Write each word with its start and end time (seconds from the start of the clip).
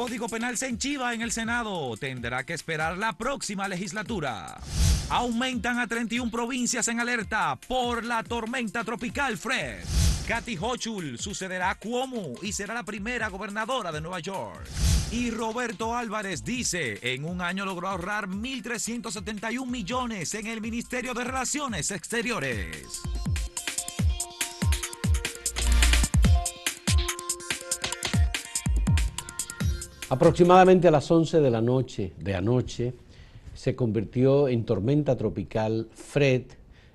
Código 0.00 0.30
Penal 0.30 0.56
se 0.56 0.66
enchiva 0.66 1.12
en 1.12 1.20
el 1.20 1.30
Senado. 1.30 1.94
Tendrá 1.98 2.44
que 2.44 2.54
esperar 2.54 2.96
la 2.96 3.12
próxima 3.12 3.68
legislatura. 3.68 4.58
Aumentan 5.10 5.78
a 5.78 5.86
31 5.86 6.30
provincias 6.30 6.88
en 6.88 7.00
alerta 7.00 7.58
por 7.68 8.02
la 8.02 8.22
tormenta 8.22 8.82
tropical 8.82 9.36
Fred. 9.36 9.84
Katy 10.26 10.56
Hochul 10.56 11.18
sucederá 11.18 11.68
a 11.68 11.74
Cuomo 11.74 12.32
y 12.40 12.52
será 12.52 12.72
la 12.72 12.82
primera 12.82 13.28
gobernadora 13.28 13.92
de 13.92 14.00
Nueva 14.00 14.20
York. 14.20 14.66
Y 15.12 15.30
Roberto 15.30 15.94
Álvarez 15.94 16.44
dice, 16.44 16.98
en 17.02 17.26
un 17.26 17.42
año 17.42 17.66
logró 17.66 17.88
ahorrar 17.88 18.26
1.371 18.26 19.66
millones 19.66 20.32
en 20.32 20.46
el 20.46 20.62
Ministerio 20.62 21.12
de 21.12 21.24
Relaciones 21.24 21.90
Exteriores. 21.90 23.02
Aproximadamente 30.10 30.88
a 30.88 30.90
las 30.90 31.08
11 31.08 31.40
de 31.40 31.50
la 31.52 31.62
noche 31.62 32.14
de 32.18 32.34
anoche 32.34 32.94
se 33.54 33.76
convirtió 33.76 34.48
en 34.48 34.64
tormenta 34.64 35.16
tropical 35.16 35.86
Fred, 35.92 36.42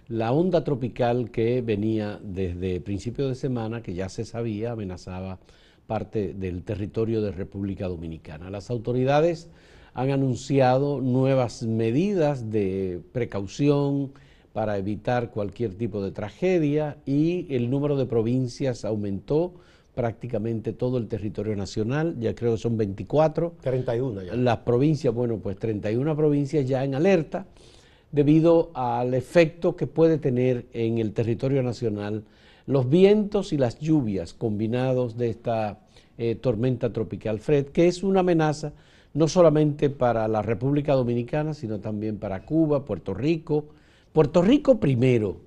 la 0.09 0.33
onda 0.33 0.65
tropical 0.65 1.31
que 1.31 1.61
venía 1.61 2.19
desde 2.21 2.81
principio 2.81 3.29
de 3.29 3.35
semana, 3.35 3.81
que 3.81 3.93
ya 3.93 4.09
se 4.09 4.25
sabía, 4.25 4.73
amenazaba 4.73 5.39
parte 5.87 6.33
del 6.33 6.63
territorio 6.63 7.21
de 7.21 7.31
República 7.31 7.87
Dominicana. 7.87 8.49
Las 8.49 8.69
autoridades 8.69 9.49
han 9.93 10.11
anunciado 10.11 10.99
nuevas 10.99 11.63
medidas 11.63 12.51
de 12.51 12.99
precaución 13.13 14.11
para 14.51 14.77
evitar 14.77 15.31
cualquier 15.31 15.73
tipo 15.75 16.03
de 16.03 16.11
tragedia 16.11 16.97
y 17.05 17.47
el 17.49 17.69
número 17.69 17.95
de 17.95 18.07
provincias 18.07 18.83
aumentó 18.83 19.53
prácticamente 19.95 20.73
todo 20.73 20.97
el 20.97 21.07
territorio 21.07 21.55
nacional, 21.55 22.15
ya 22.19 22.35
creo 22.35 22.53
que 22.53 22.57
son 22.59 22.77
24. 22.77 23.55
31 23.61 24.23
ya. 24.23 24.35
Las 24.35 24.57
provincias, 24.57 25.13
bueno, 25.13 25.37
pues 25.37 25.57
31 25.57 26.15
provincias 26.15 26.67
ya 26.67 26.83
en 26.83 26.95
alerta 26.95 27.47
debido 28.11 28.71
al 28.73 29.13
efecto 29.13 29.75
que 29.75 29.87
puede 29.87 30.17
tener 30.17 30.67
en 30.73 30.99
el 30.99 31.13
territorio 31.13 31.63
nacional 31.63 32.23
los 32.67 32.89
vientos 32.89 33.53
y 33.53 33.57
las 33.57 33.79
lluvias 33.79 34.33
combinados 34.33 35.17
de 35.17 35.29
esta 35.29 35.79
eh, 36.17 36.35
tormenta 36.35 36.91
tropical 36.93 37.39
Fred, 37.39 37.67
que 37.67 37.87
es 37.87 38.03
una 38.03 38.21
amenaza 38.21 38.73
no 39.13 39.27
solamente 39.27 39.89
para 39.89 40.27
la 40.27 40.41
República 40.41 40.93
Dominicana, 40.93 41.53
sino 41.53 41.79
también 41.79 42.17
para 42.17 42.45
Cuba, 42.45 42.83
Puerto 42.83 43.13
Rico. 43.13 43.65
Puerto 44.11 44.41
Rico 44.41 44.79
primero, 44.79 45.37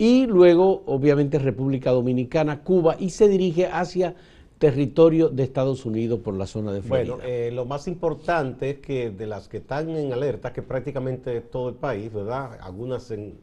y 0.00 0.26
luego 0.26 0.82
obviamente 0.86 1.38
República 1.38 1.90
Dominicana, 1.90 2.62
Cuba 2.62 2.96
y 2.98 3.10
se 3.10 3.28
dirige 3.28 3.66
hacia 3.66 4.14
territorio 4.58 5.28
de 5.28 5.42
Estados 5.42 5.84
Unidos 5.84 6.20
por 6.20 6.32
la 6.32 6.46
zona 6.46 6.72
de 6.72 6.80
Florida. 6.80 7.16
Bueno, 7.16 7.28
eh, 7.28 7.50
lo 7.52 7.66
más 7.66 7.86
importante 7.86 8.70
es 8.70 8.78
que 8.78 9.10
de 9.10 9.26
las 9.26 9.46
que 9.46 9.58
están 9.58 9.90
en 9.90 10.10
alerta, 10.10 10.54
que 10.54 10.62
prácticamente 10.62 11.38
todo 11.42 11.68
el 11.68 11.74
país, 11.74 12.10
¿verdad? 12.10 12.58
Algunas 12.62 13.10
en 13.10 13.34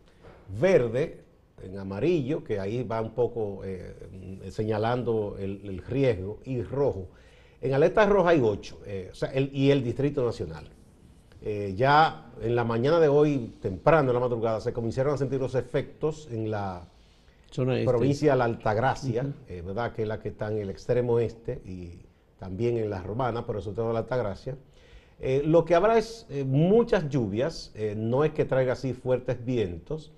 verde, 0.59 1.19
en 1.61 1.77
amarillo, 1.77 2.43
que 2.43 2.59
ahí 2.59 2.81
va 2.81 3.01
un 3.01 3.11
poco 3.11 3.61
eh, 3.63 3.93
señalando 4.49 5.37
el, 5.39 5.83
riesgo, 5.87 6.39
y 6.43 6.63
rojo. 6.63 7.07
En 7.61 7.75
alerta 7.75 8.03
roja 8.07 8.31
hay 8.31 8.41
ocho, 8.41 8.79
eh, 8.87 9.11
y 9.53 9.69
el 9.69 9.83
Distrito 9.83 10.25
Nacional. 10.25 10.67
Eh, 11.41 11.73
ya 11.75 12.31
en 12.41 12.55
la 12.55 12.63
mañana 12.63 12.99
de 12.99 13.07
hoy, 13.07 13.55
temprano 13.61 14.09
en 14.09 14.15
la 14.15 14.19
madrugada, 14.19 14.59
se 14.59 14.73
comenzaron 14.73 15.13
a 15.13 15.17
sentir 15.17 15.39
los 15.39 15.55
efectos 15.55 16.27
en 16.31 16.49
la 16.49 16.87
este. 17.51 17.85
provincia 17.85 18.31
de 18.31 18.37
la 18.37 18.45
Altagracia, 18.45 19.25
eh, 19.47 19.61
¿verdad? 19.65 19.93
Que 19.93 20.01
es 20.01 20.07
la 20.07 20.19
que 20.19 20.29
está 20.29 20.51
en 20.51 20.57
el 20.57 20.69
extremo 20.69 21.19
este 21.19 21.61
y 21.65 22.01
también 22.39 22.77
en 22.77 22.89
la 22.89 23.01
Romana, 23.01 23.45
pero 23.45 23.61
sobre 23.61 23.75
todo 23.77 23.93
la 23.93 23.99
Altagracia. 23.99 24.57
Eh, 25.19 25.41
lo 25.45 25.65
que 25.65 25.75
habrá 25.75 25.97
es 25.97 26.27
muchas 26.45 27.09
lluvias, 27.09 27.73
no 27.95 28.23
es 28.23 28.33
que 28.33 28.45
traiga 28.45 28.73
así 28.73 28.93
fuertes 28.93 29.43
vientos. 29.43 30.11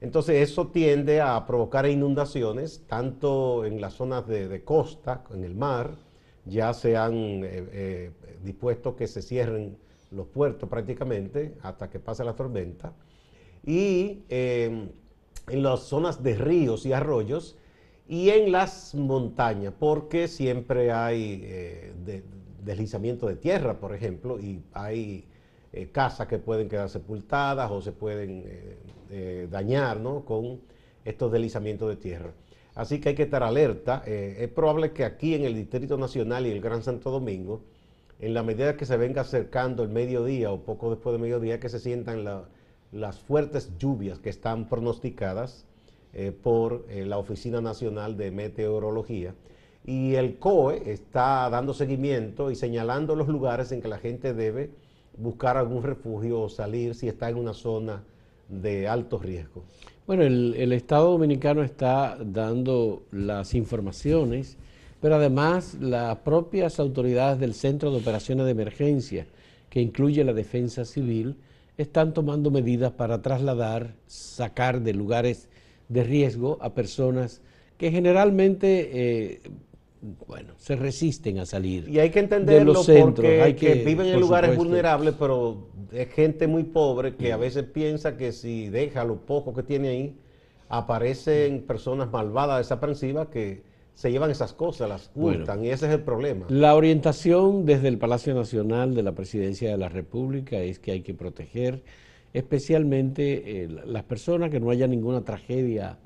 Entonces 0.00 0.48
eso 0.48 0.68
tiende 0.68 1.20
a 1.20 1.44
provocar 1.44 1.86
inundaciones, 1.86 2.84
tanto 2.86 3.64
en 3.64 3.80
las 3.80 3.94
zonas 3.94 4.26
de, 4.26 4.48
de 4.48 4.62
costa, 4.62 5.24
en 5.34 5.44
el 5.44 5.54
mar, 5.54 5.96
ya 6.46 6.72
se 6.72 6.96
han 6.96 7.46
dispuesto 8.42 8.96
que 8.96 9.06
se 9.06 9.20
cierren 9.20 9.76
los 10.10 10.26
puertos 10.26 10.68
prácticamente 10.68 11.54
hasta 11.62 11.90
que 11.90 11.98
pase 11.98 12.24
la 12.24 12.34
tormenta. 12.34 12.92
Y 13.64 14.22
em, 14.28 14.88
en 15.48 15.62
las 15.62 15.80
zonas 15.80 16.22
de 16.22 16.34
ríos 16.34 16.86
y 16.86 16.92
arroyos 16.92 17.56
y 18.08 18.30
en 18.30 18.52
las 18.52 18.94
montañas, 18.94 19.74
porque 19.78 20.28
siempre 20.28 20.90
hay 20.90 21.42
eh, 21.44 21.92
deslizamiento 22.64 23.26
de 23.26 23.36
tierra, 23.36 23.78
por 23.78 23.94
ejemplo, 23.94 24.40
y 24.40 24.62
hay 24.72 25.26
eh, 25.72 25.90
casas 25.92 26.26
que 26.26 26.38
pueden 26.38 26.68
quedar 26.68 26.88
sepultadas 26.88 27.70
o 27.70 27.82
se 27.82 27.92
pueden 27.92 28.44
eh, 29.10 29.46
dañar 29.50 30.00
con 30.24 30.60
estos 31.04 31.30
deslizamientos 31.30 31.90
de 31.90 31.96
tierra. 31.96 32.32
Así 32.74 32.98
que 32.98 33.10
hay 33.10 33.14
que 33.14 33.24
estar 33.24 33.42
alerta. 33.42 34.04
es 34.06 34.48
probable 34.50 34.92
que 34.92 35.04
aquí 35.04 35.34
en 35.34 35.44
el 35.44 35.54
Distrito 35.54 35.98
Nacional 35.98 36.46
y 36.46 36.50
el 36.50 36.60
Gran 36.60 36.82
Santo 36.82 37.10
Domingo, 37.10 37.62
en 38.20 38.34
la 38.34 38.42
medida 38.42 38.76
que 38.76 38.86
se 38.86 38.96
venga 38.96 39.22
acercando 39.22 39.82
el 39.82 39.90
mediodía 39.90 40.50
o 40.50 40.60
poco 40.60 40.90
después 40.90 41.12
del 41.12 41.22
mediodía, 41.22 41.60
que 41.60 41.68
se 41.68 41.78
sientan 41.78 42.24
las 42.92 43.18
fuertes 43.20 43.70
lluvias 43.78 44.18
que 44.18 44.30
están 44.30 44.68
pronosticadas 44.68 45.64
eh, 46.12 46.32
por 46.32 46.86
eh, 46.88 47.04
la 47.06 47.18
Oficina 47.18 47.60
Nacional 47.60 48.16
de 48.16 48.30
Meteorología. 48.30 49.34
Y 49.84 50.14
el 50.16 50.38
COE 50.38 50.90
está 50.90 51.48
dando 51.48 51.72
seguimiento 51.74 52.50
y 52.50 52.56
señalando 52.56 53.14
los 53.14 53.28
lugares 53.28 53.72
en 53.72 53.80
que 53.80 53.88
la 53.88 53.98
gente 53.98 54.34
debe 54.34 54.70
buscar 55.16 55.56
algún 55.56 55.82
refugio 55.82 56.40
o 56.40 56.48
salir 56.48 56.94
si 56.94 57.08
está 57.08 57.28
en 57.30 57.36
una 57.36 57.54
zona 57.54 58.02
de 58.48 58.88
alto 58.88 59.18
riesgo. 59.18 59.64
Bueno, 60.06 60.24
el, 60.24 60.54
el 60.56 60.72
Estado 60.72 61.10
Dominicano 61.10 61.62
está 61.62 62.18
dando 62.20 63.02
las 63.12 63.54
informaciones 63.54 64.56
pero 65.00 65.16
además 65.16 65.76
las 65.80 66.18
propias 66.18 66.80
autoridades 66.80 67.38
del 67.38 67.54
Centro 67.54 67.90
de 67.90 67.98
Operaciones 67.98 68.46
de 68.46 68.52
Emergencia, 68.52 69.26
que 69.70 69.80
incluye 69.80 70.24
la 70.24 70.32
Defensa 70.32 70.84
Civil, 70.84 71.36
están 71.76 72.12
tomando 72.12 72.50
medidas 72.50 72.92
para 72.92 73.22
trasladar, 73.22 73.94
sacar 74.06 74.80
de 74.80 74.94
lugares 74.94 75.48
de 75.88 76.02
riesgo 76.02 76.58
a 76.60 76.74
personas 76.74 77.40
que 77.76 77.92
generalmente, 77.92 78.90
eh, 78.92 79.40
bueno, 80.26 80.54
se 80.56 80.74
resisten 80.74 81.38
a 81.38 81.46
salir. 81.46 81.88
Y 81.88 82.00
hay 82.00 82.10
que 82.10 82.18
entenderlo 82.18 82.72
los 82.72 82.86
centros, 82.86 83.14
porque 83.14 83.40
hay 83.40 83.54
que, 83.54 83.74
viven 83.74 84.08
en 84.08 84.18
lugares 84.18 84.56
vulnerables, 84.56 85.14
pero 85.16 85.68
es 85.92 86.08
gente 86.12 86.48
muy 86.48 86.64
pobre 86.64 87.14
que 87.14 87.32
a 87.32 87.36
veces 87.36 87.64
piensa 87.64 88.16
que 88.16 88.32
si 88.32 88.68
deja 88.68 89.04
lo 89.04 89.20
poco 89.20 89.54
que 89.54 89.62
tiene 89.62 89.88
ahí, 89.88 90.16
aparecen 90.68 91.62
personas 91.62 92.10
malvadas, 92.10 92.58
desaprensivas 92.58 93.28
que 93.28 93.62
se 93.98 94.12
llevan 94.12 94.30
esas 94.30 94.52
cosas, 94.52 94.88
las 94.88 95.08
ocultan, 95.08 95.64
y 95.64 95.70
ese 95.70 95.86
es 95.86 95.92
el 95.92 96.02
problema. 96.02 96.46
La 96.50 96.76
orientación 96.76 97.66
desde 97.66 97.88
el 97.88 97.98
Palacio 97.98 98.32
Nacional 98.32 98.94
de 98.94 99.02
la 99.02 99.10
Presidencia 99.10 99.72
de 99.72 99.76
la 99.76 99.88
República 99.88 100.56
es 100.58 100.78
que 100.78 100.92
hay 100.92 101.00
que 101.00 101.14
proteger 101.14 101.82
especialmente 102.32 103.64
eh, 103.64 103.68
las 103.86 104.04
personas, 104.04 104.50
que 104.50 104.60
no 104.60 104.70
haya 104.70 104.86
ninguna 104.86 105.22
tragedia 105.22 105.98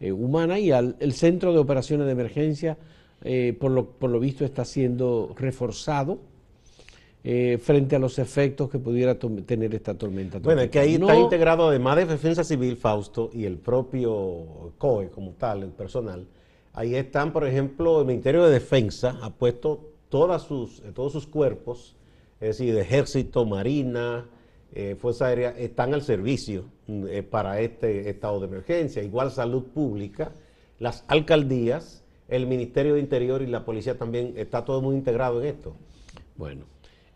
eh, 0.00 0.10
humana, 0.10 0.58
y 0.58 0.70
al, 0.70 0.96
el 1.00 1.12
Centro 1.12 1.52
de 1.52 1.58
Operaciones 1.58 2.06
de 2.06 2.12
Emergencia, 2.12 2.78
eh, 3.22 3.54
por, 3.60 3.72
lo, 3.72 3.90
por 3.90 4.08
lo 4.08 4.18
visto, 4.18 4.46
está 4.46 4.64
siendo 4.64 5.34
reforzado. 5.36 6.20
frente 7.60 7.94
a 7.94 7.98
los 7.98 8.18
efectos 8.18 8.70
que 8.70 8.78
pudiera 8.78 9.18
tener 9.18 9.74
esta 9.74 9.92
tormenta. 9.92 10.38
Bueno, 10.38 10.62
es 10.62 10.70
que 10.70 10.78
ahí 10.78 10.94
está 10.94 11.14
integrado 11.14 11.68
además 11.68 11.96
de 11.96 12.06
Defensa 12.06 12.42
Civil, 12.42 12.78
Fausto, 12.78 13.28
y 13.34 13.44
el 13.44 13.58
propio 13.58 14.72
COE 14.78 15.10
como 15.10 15.32
tal, 15.32 15.62
el 15.62 15.72
personal, 15.72 16.26
Ahí 16.74 16.96
están, 16.96 17.32
por 17.32 17.46
ejemplo, 17.46 18.00
el 18.00 18.06
Ministerio 18.06 18.44
de 18.44 18.52
Defensa 18.52 19.16
ha 19.22 19.30
puesto 19.30 19.94
sus, 20.38 20.80
eh, 20.80 20.92
todos 20.94 21.12
sus 21.12 21.26
cuerpos, 21.26 21.96
es 22.40 22.58
decir, 22.58 22.74
de 22.74 22.82
ejército, 22.82 23.44
marina, 23.44 24.26
eh, 24.72 24.96
Fuerza 24.98 25.26
Aérea, 25.26 25.50
están 25.50 25.94
al 25.94 26.02
servicio 26.02 26.64
mm, 26.86 27.06
eh, 27.08 27.22
para 27.22 27.60
este 27.60 28.10
estado 28.10 28.40
de 28.40 28.46
emergencia. 28.46 29.02
Igual 29.02 29.30
salud 29.30 29.64
pública, 29.64 30.32
las 30.78 31.04
alcaldías, 31.08 32.04
el 32.28 32.46
Ministerio 32.46 32.94
de 32.94 33.00
Interior 33.00 33.42
y 33.42 33.46
la 33.46 33.64
policía 33.64 33.96
también, 33.96 34.34
está 34.36 34.64
todo 34.64 34.80
muy 34.82 34.96
integrado 34.96 35.40
en 35.42 35.48
esto. 35.48 35.74
Bueno, 36.36 36.64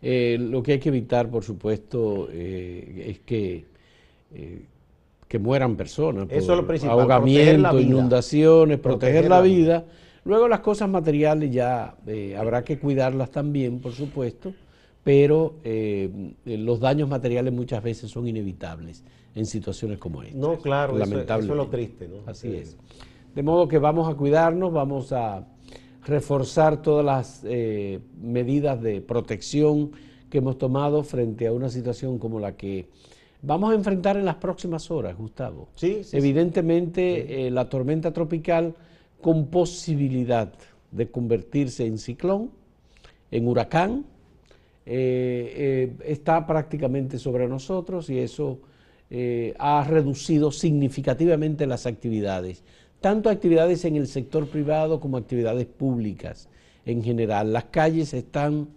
lo 0.01 0.63
que 0.63 0.73
hay 0.73 0.79
que 0.79 0.89
evitar, 0.89 1.29
por 1.29 1.43
supuesto, 1.43 2.29
es 2.31 3.19
que 3.19 3.65
que 5.29 5.37
mueran 5.37 5.77
personas. 5.77 6.27
Eso 6.31 6.51
es 6.53 6.57
lo 6.57 6.67
principal. 6.67 6.99
Ahogamiento, 6.99 7.79
inundaciones, 7.79 8.79
proteger, 8.79 9.29
la, 9.29 9.41
vida. 9.41 9.85
Luego 10.25 10.47
las 10.47 10.61
cosas 10.61 10.89
materiales 10.89 11.51
ya 11.51 11.95
eh, 12.07 12.35
habrá 12.35 12.63
que 12.63 12.79
cuidarlas 12.79 13.29
también, 13.29 13.79
por 13.79 13.93
supuesto, 13.93 14.53
pero 15.03 15.53
eh, 15.63 16.33
los 16.45 16.79
daños 16.79 17.07
materiales 17.07 17.53
muchas 17.53 17.83
veces 17.83 18.09
son 18.09 18.27
inevitables 18.27 19.03
en 19.35 19.45
situaciones 19.45 19.99
como 19.99 20.23
esta. 20.23 20.35
No, 20.35 20.57
claro, 20.57 20.97
lamentablemente. 20.97 21.45
Eso, 21.45 21.53
es 21.53 21.57
lo 21.57 21.67
triste. 21.67 22.07
¿no? 22.07 22.17
Así 22.25 22.47
es. 22.55 22.75
De 23.35 23.43
modo 23.43 23.67
que 23.67 23.77
vamos 23.77 24.11
a 24.11 24.15
cuidarnos, 24.15 24.73
vamos 24.73 25.11
a 25.11 25.45
reforzar 26.07 26.81
todas 26.81 27.05
las 27.05 27.41
eh, 27.43 27.99
medidas 28.19 28.81
de 28.81 29.01
protección 29.01 29.91
que 30.31 30.39
hemos 30.39 30.57
tomado 30.57 31.03
frente 31.03 31.45
a 31.45 31.53
una 31.53 31.69
situación 31.69 32.17
como 32.17 32.39
la 32.39 32.57
que 32.57 32.89
vamos 33.41 33.71
a 33.71 33.75
enfrentar 33.75 34.17
en 34.17 34.25
las 34.25 34.35
próximas 34.35 34.89
horas, 34.91 35.17
Gustavo. 35.17 35.69
Sí, 35.75 36.01
Evidentemente, 36.13 37.47
eh, 37.47 37.51
la 37.51 37.69
tormenta 37.69 38.11
tropical 38.11 38.75
con 39.21 39.47
posibilidad 39.47 40.51
de 40.91 41.09
convertirse 41.09 41.85
en 41.85 41.97
ciclón, 41.97 42.51
en 43.31 43.47
huracán, 43.47 44.05
eh, 44.85 45.93
está 46.05 46.47
prácticamente 46.47 47.19
sobre 47.19 47.47
nosotros 47.47 48.09
y 48.09 48.19
eso 48.19 48.59
ha 49.57 49.83
reducido 49.89 50.51
significativamente 50.51 51.65
las 51.65 51.87
actividades 51.87 52.63
tanto 53.01 53.29
actividades 53.29 53.85
en 53.85 53.95
el 53.95 54.07
sector 54.07 54.47
privado 54.47 54.99
como 54.99 55.17
actividades 55.17 55.65
públicas 55.65 56.49
en 56.85 57.03
general. 57.03 57.53
Las 57.53 57.65
calles 57.65 58.13
están, 58.13 58.69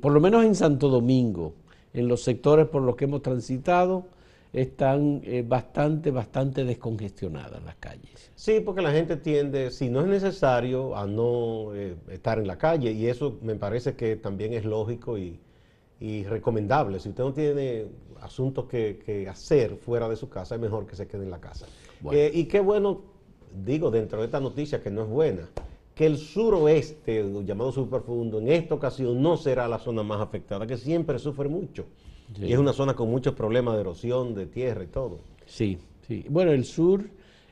por 0.00 0.12
lo 0.12 0.20
menos 0.20 0.44
en 0.44 0.54
Santo 0.54 0.88
Domingo, 0.88 1.54
en 1.94 2.08
los 2.08 2.22
sectores 2.22 2.66
por 2.66 2.82
los 2.82 2.96
que 2.96 3.06
hemos 3.06 3.22
transitado, 3.22 4.04
están 4.52 5.20
eh, 5.24 5.44
bastante, 5.46 6.10
bastante 6.10 6.64
descongestionadas 6.64 7.62
las 7.64 7.74
calles. 7.76 8.30
Sí, 8.36 8.60
porque 8.60 8.82
la 8.82 8.92
gente 8.92 9.16
tiende, 9.16 9.70
si 9.70 9.88
no 9.88 10.00
es 10.00 10.06
necesario, 10.06 10.96
a 10.96 11.06
no 11.06 11.74
eh, 11.74 11.96
estar 12.08 12.38
en 12.38 12.46
la 12.46 12.56
calle 12.56 12.92
y 12.92 13.06
eso 13.06 13.38
me 13.42 13.56
parece 13.56 13.94
que 13.94 14.16
también 14.16 14.52
es 14.52 14.64
lógico 14.64 15.18
y, 15.18 15.40
recomendable. 16.28 17.00
Si 17.00 17.08
usted 17.08 17.24
no 17.24 17.32
tiene 17.32 17.86
asuntos 18.20 18.66
que, 18.66 19.26
hacer 19.30 19.76
fuera 19.76 20.06
de 20.06 20.16
su 20.16 20.28
casa, 20.28 20.54
es 20.54 20.60
mejor 20.60 20.86
que 20.86 20.96
se 20.96 21.06
quede 21.06 21.22
en 21.22 21.30
la 21.30 21.40
casa. 21.40 21.66
Eh, 22.12 22.30
y 22.34 22.44
qué 22.44 22.60
bueno 22.60 23.00
digo 23.64 23.90
dentro 23.90 24.18
de 24.18 24.26
esta 24.26 24.38
noticia 24.38 24.82
que 24.82 24.90
no 24.90 25.02
es 25.02 25.08
buena, 25.08 25.48
que 25.94 26.06
el 26.06 26.18
suroeste, 26.18 27.24
llamado 27.44 27.72
superprofundo, 27.72 28.38
en 28.38 28.48
esta 28.48 28.74
ocasión 28.74 29.22
no 29.22 29.36
será 29.36 29.68
la 29.68 29.78
zona 29.78 30.02
más 30.02 30.20
afectada, 30.20 30.66
que 30.66 30.76
siempre 30.76 31.18
sufre 31.18 31.48
mucho. 31.48 31.86
Y 32.40 32.52
es 32.52 32.58
una 32.58 32.72
zona 32.72 32.94
con 32.94 33.10
muchos 33.10 33.34
problemas 33.34 33.74
de 33.74 33.82
erosión, 33.82 34.34
de 34.34 34.46
tierra 34.46 34.82
y 34.82 34.88
todo. 34.88 35.18
Sí, 35.46 35.78
sí. 36.06 36.24
Bueno, 36.28 36.52
el 36.52 36.64
sur 36.64 37.04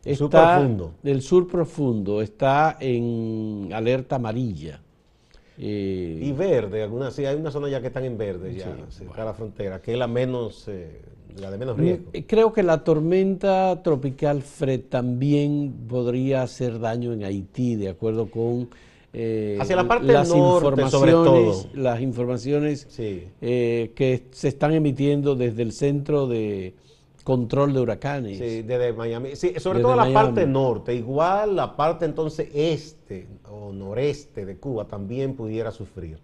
el 0.04 0.16
sur 0.16 0.30
profundo. 0.30 0.94
El 1.04 1.22
sur 1.22 1.46
profundo 1.46 2.22
está 2.22 2.76
en 2.80 3.70
alerta 3.72 4.16
amarilla. 4.16 4.80
Eh, 5.58 6.18
y 6.22 6.32
verde, 6.32 6.82
algunas 6.82 7.14
sí, 7.14 7.24
hay 7.24 7.36
una 7.36 7.50
zona 7.50 7.68
ya 7.68 7.80
que 7.80 7.88
están 7.88 8.04
en 8.04 8.16
verde, 8.16 8.54
ya 8.54 8.74
cerca 8.88 9.24
la 9.24 9.34
frontera, 9.34 9.80
que 9.80 9.92
es 9.92 9.98
la 9.98 10.08
menos 10.08 10.66
eh, 10.66 11.02
la 11.40 11.50
de 11.50 11.58
menos 11.58 11.76
riesgo. 11.76 12.10
Eh, 12.12 12.24
creo 12.26 12.52
que 12.52 12.62
la 12.62 12.84
tormenta 12.84 13.82
tropical 13.82 14.42
Fred 14.42 14.82
también 14.88 15.86
podría 15.88 16.42
hacer 16.42 16.78
daño 16.80 17.12
en 17.12 17.24
Haití, 17.24 17.76
de 17.76 17.88
acuerdo 17.88 18.30
con 18.30 18.68
eh, 19.14 19.58
Hacia 19.60 19.76
la 19.76 19.86
parte 19.86 20.06
las 20.06 20.28
norte, 20.30 20.88
sobre 20.88 21.12
todo. 21.12 21.66
las 21.74 22.00
informaciones 22.00 22.88
eh, 22.98 23.92
que 23.94 24.24
se 24.30 24.48
están 24.48 24.72
emitiendo 24.72 25.34
desde 25.34 25.62
el 25.62 25.72
centro 25.72 26.26
de 26.26 26.74
control 27.22 27.74
de 27.74 27.80
huracanes. 27.80 28.38
Sí, 28.38 28.62
desde 28.62 28.92
Miami. 28.94 29.36
Sí, 29.36 29.52
sobre 29.58 29.80
todo 29.80 29.94
la 29.94 30.10
parte 30.12 30.46
norte. 30.46 30.94
Igual 30.94 31.56
la 31.56 31.76
parte 31.76 32.06
entonces 32.06 32.48
este 32.54 33.26
o 33.50 33.72
noreste 33.72 34.46
de 34.46 34.56
Cuba 34.56 34.86
también 34.86 35.34
pudiera 35.34 35.70
sufrir. 35.70 36.18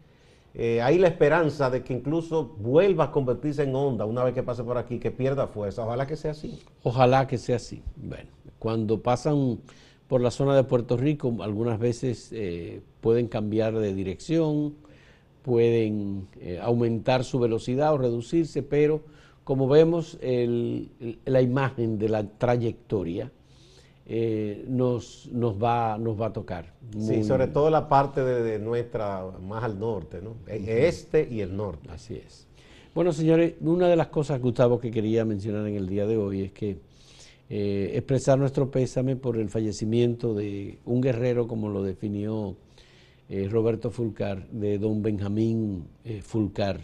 Eh, 0.54 0.80
hay 0.82 0.98
la 0.98 1.08
esperanza 1.08 1.70
de 1.70 1.82
que 1.82 1.92
incluso 1.92 2.56
vuelva 2.58 3.04
a 3.04 3.10
convertirse 3.12 3.62
en 3.62 3.74
onda 3.74 4.04
una 4.04 4.24
vez 4.24 4.34
que 4.34 4.42
pase 4.42 4.64
por 4.64 4.78
aquí, 4.78 4.98
que 4.98 5.10
pierda 5.10 5.46
fuerza. 5.46 5.84
Ojalá 5.84 6.06
que 6.06 6.16
sea 6.16 6.32
así. 6.32 6.58
Ojalá 6.82 7.26
que 7.26 7.38
sea 7.38 7.56
así. 7.56 7.82
Bueno, 7.96 8.30
cuando 8.58 9.00
pasan 9.02 9.60
por 10.08 10.20
la 10.20 10.30
zona 10.30 10.56
de 10.56 10.64
Puerto 10.64 10.96
Rico, 10.96 11.34
algunas 11.40 11.78
veces 11.78 12.30
eh, 12.32 12.80
pueden 13.00 13.28
cambiar 13.28 13.78
de 13.78 13.94
dirección, 13.94 14.74
pueden 15.42 16.26
eh, 16.40 16.58
aumentar 16.60 17.24
su 17.24 17.38
velocidad 17.38 17.92
o 17.92 17.98
reducirse, 17.98 18.62
pero 18.62 19.02
como 19.44 19.66
vemos, 19.68 20.18
la 20.20 21.40
imagen 21.40 21.98
de 21.98 22.08
la 22.10 22.28
trayectoria 22.36 23.32
eh, 24.10 24.64
nos, 24.66 25.28
nos, 25.32 25.62
va, 25.62 25.98
nos 25.98 26.18
va 26.18 26.26
a 26.28 26.32
tocar. 26.32 26.72
Sí, 26.98 27.22
sobre 27.24 27.46
todo 27.48 27.68
la 27.68 27.90
parte 27.90 28.22
de, 28.24 28.58
nuestra, 28.58 29.22
más 29.46 29.62
al 29.62 29.78
norte, 29.78 30.22
¿no? 30.22 30.36
E, 30.46 30.86
este 30.88 31.28
y 31.30 31.42
el 31.42 31.54
norte. 31.54 31.90
Así 31.90 32.14
es. 32.14 32.46
Bueno, 32.94 33.12
señores, 33.12 33.56
una 33.60 33.86
de 33.86 33.96
las 33.96 34.06
cosas, 34.06 34.40
Gustavo, 34.40 34.80
que 34.80 34.90
quería 34.90 35.26
mencionar 35.26 35.68
en 35.68 35.76
el 35.76 35.86
día 35.86 36.06
de 36.06 36.16
hoy 36.16 36.40
es 36.40 36.52
que 36.52 36.78
eh, 37.50 37.90
expresar 37.94 38.38
nuestro 38.38 38.70
pésame 38.70 39.14
por 39.16 39.36
el 39.36 39.50
fallecimiento 39.50 40.32
de 40.32 40.78
un 40.86 41.02
guerrero, 41.02 41.46
como 41.46 41.68
lo 41.68 41.82
definió 41.82 42.56
eh, 43.28 43.46
Roberto 43.50 43.90
Fulcar, 43.90 44.48
de 44.48 44.78
don 44.78 45.02
Benjamín 45.02 45.86
Fulcar 46.22 46.80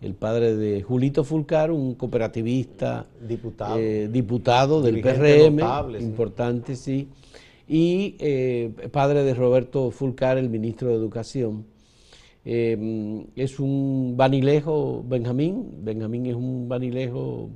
el 0.00 0.14
padre 0.14 0.54
de 0.56 0.82
Julito 0.82 1.24
Fulcar, 1.24 1.70
un 1.70 1.94
cooperativista, 1.94 3.06
diputado, 3.26 3.78
eh, 3.78 4.08
diputado 4.08 4.82
del 4.82 5.00
PRM, 5.00 5.60
importante, 6.00 6.76
sí, 6.76 7.08
y 7.66 8.14
eh, 8.18 8.88
padre 8.92 9.24
de 9.24 9.34
Roberto 9.34 9.90
Fulcar, 9.90 10.38
el 10.38 10.50
ministro 10.50 10.88
de 10.88 10.94
Educación. 10.94 11.64
Eh, 12.44 13.26
es 13.34 13.58
un 13.58 14.14
vanilejo, 14.16 15.02
Benjamín, 15.08 15.78
Benjamín 15.82 16.26
es 16.26 16.34
un 16.34 16.68
vanilejo 16.68 17.50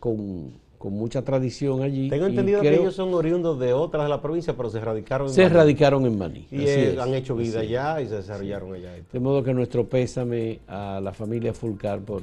con 0.00 0.54
con 0.80 0.94
mucha 0.94 1.20
tradición 1.20 1.82
allí. 1.82 2.08
Tengo 2.08 2.24
entendido 2.24 2.62
que 2.62 2.74
ellos 2.74 2.94
son 2.94 3.12
oriundos 3.12 3.60
de 3.60 3.74
otras 3.74 4.04
de 4.04 4.08
la 4.08 4.22
provincia, 4.22 4.56
pero 4.56 4.70
se 4.70 4.80
radicaron 4.80 5.28
en 5.28 5.34
Se 5.34 5.46
radicaron 5.46 6.06
en 6.06 6.16
Maní. 6.16 6.46
Y 6.50 6.96
han 6.96 7.12
hecho 7.12 7.36
vida 7.36 7.60
allá 7.60 8.00
y 8.00 8.08
se 8.08 8.14
desarrollaron 8.14 8.72
allá. 8.72 8.94
De 9.12 9.20
modo 9.20 9.44
que 9.44 9.52
nuestro 9.52 9.86
pésame 9.86 10.60
a 10.66 10.98
la 11.02 11.12
familia 11.12 11.52
Fulcar 11.52 12.00
por 12.00 12.22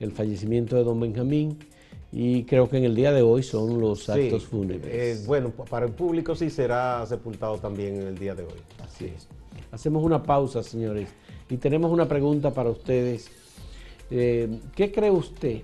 el 0.00 0.10
fallecimiento 0.10 0.74
de 0.74 0.82
don 0.82 0.98
Benjamín 0.98 1.56
y 2.10 2.42
creo 2.42 2.68
que 2.68 2.78
en 2.78 2.84
el 2.84 2.96
día 2.96 3.12
de 3.12 3.22
hoy 3.22 3.44
son 3.44 3.80
los 3.80 4.08
actos 4.08 4.44
fúnebres. 4.44 4.92
Eh, 4.92 5.24
bueno, 5.24 5.50
para 5.50 5.86
el 5.86 5.92
público 5.92 6.34
sí 6.34 6.50
será 6.50 7.06
sepultado 7.06 7.58
también 7.58 7.94
en 7.94 8.08
el 8.08 8.18
día 8.18 8.34
de 8.34 8.42
hoy. 8.42 8.60
Así 8.82 9.04
es. 9.04 9.28
Hacemos 9.70 10.02
una 10.02 10.20
pausa, 10.20 10.64
señores, 10.64 11.10
y 11.48 11.58
tenemos 11.58 11.92
una 11.92 12.08
pregunta 12.08 12.52
para 12.52 12.70
ustedes. 12.70 13.30
Eh, 14.10 14.48
¿Qué 14.74 14.90
cree 14.90 15.12
usted 15.12 15.62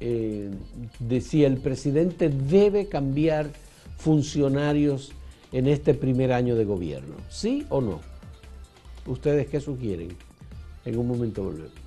eh, 0.00 0.50
decía 0.98 1.46
el 1.46 1.58
presidente 1.58 2.28
debe 2.28 2.86
cambiar 2.86 3.50
funcionarios 3.96 5.12
en 5.52 5.66
este 5.66 5.94
primer 5.94 6.32
año 6.32 6.54
de 6.54 6.64
gobierno. 6.64 7.16
¿Sí 7.30 7.66
o 7.70 7.80
no? 7.80 8.00
¿Ustedes 9.06 9.46
qué 9.48 9.60
sugieren? 9.60 10.08
En 10.84 10.98
un 10.98 11.08
momento 11.08 11.44
volvemos. 11.44 11.86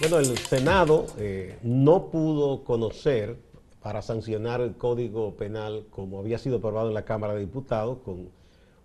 Bueno, 0.00 0.18
el 0.18 0.36
Senado 0.36 1.06
eh, 1.18 1.58
no 1.62 2.10
pudo 2.10 2.62
conocer 2.62 3.38
para 3.84 4.00
sancionar 4.00 4.62
el 4.62 4.76
Código 4.76 5.36
Penal 5.36 5.84
como 5.90 6.18
había 6.18 6.38
sido 6.38 6.56
aprobado 6.56 6.88
en 6.88 6.94
la 6.94 7.04
Cámara 7.04 7.34
de 7.34 7.40
Diputados, 7.40 7.98
con 8.02 8.30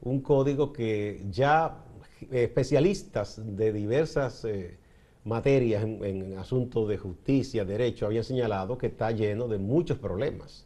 un 0.01 0.19
código 0.19 0.73
que 0.73 1.23
ya 1.31 1.85
especialistas 2.29 3.41
de 3.55 3.71
diversas 3.71 4.43
eh, 4.43 4.77
materias 5.23 5.85
en, 5.85 6.37
asuntos 6.37 6.89
de 6.89 6.97
justicia, 6.97 7.63
derecho, 7.63 8.07
habían 8.07 8.25
señalado 8.25 8.77
que 8.77 8.87
está 8.87 9.11
lleno 9.11 9.47
de 9.47 9.57
muchos 9.57 9.97
problemas. 9.97 10.65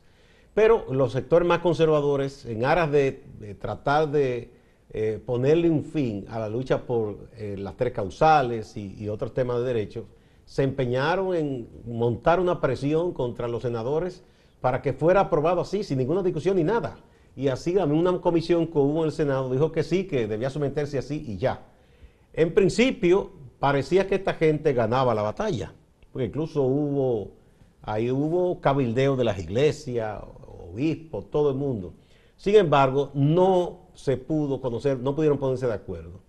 Pero 0.56 0.92
los 0.92 1.12
sectores 1.12 1.48
más 1.48 1.60
conservadores, 1.60 2.44
en 2.48 2.66
aras 2.66 2.92
de, 2.92 3.22
tratar 3.62 4.10
de 4.10 4.50
eh, 4.90 5.22
ponerle 5.24 5.70
un 5.70 5.84
fin 5.84 6.26
a 6.28 6.40
la 6.40 6.50
lucha 6.50 6.82
por 6.82 7.30
eh, 7.38 7.56
las 7.56 7.78
tres 7.78 7.94
causales 7.94 8.76
y, 8.78 8.96
y 8.98 9.10
otros 9.10 9.32
temas 9.36 9.60
de 9.60 9.66
derecho, 9.66 10.08
se 10.54 10.62
empeñaron 10.62 11.34
en 11.34 11.68
montar 11.84 12.40
una 12.40 12.62
presión 12.62 13.12
contra 13.12 13.48
los 13.48 13.64
senadores 13.64 14.24
para 14.62 14.84
que 14.84 14.94
fuera 14.94 15.22
aprobado 15.22 15.62
así, 15.62 15.84
sin 15.84 15.98
ninguna 15.98 16.22
discusión 16.22 16.58
ni 16.58 16.64
nada. 16.64 16.98
Y 17.36 17.48
así, 17.48 17.76
una 17.76 18.22
comisión 18.22 18.68
que 18.68 18.78
hubo 18.78 19.00
en 19.00 19.06
el 19.06 19.12
Senado 19.12 19.52
dijo 19.52 19.72
que 19.72 19.82
sí, 19.82 20.04
que 20.04 20.28
debía 20.28 20.52
someterse 20.52 21.00
así 21.00 21.26
y 21.28 21.38
ya. 21.38 21.66
En 22.34 22.54
principio, 22.54 23.32
parecía 23.58 24.06
que 24.06 24.14
esta 24.14 24.36
gente 24.36 24.74
ganaba 24.74 25.16
la 25.16 25.24
batalla, 25.24 25.74
porque 26.12 26.28
incluso 26.28 26.62
hubo, 26.62 27.32
ahí 27.82 28.12
hubo 28.12 28.62
cabildeo 28.62 29.16
de 29.16 29.24
las 29.24 29.40
iglesias, 29.40 30.22
obispos, 30.72 31.32
todo 31.32 31.50
el 31.50 31.56
mundo. 31.56 31.96
Sin 32.38 32.58
embargo, 32.58 33.10
no 33.16 33.88
se 33.96 34.18
pudo 34.18 34.62
conocer, 34.62 35.00
no 35.00 35.16
pudieron 35.16 35.40
ponerse 35.40 35.66
de 35.66 35.74
acuerdo. 35.74 36.20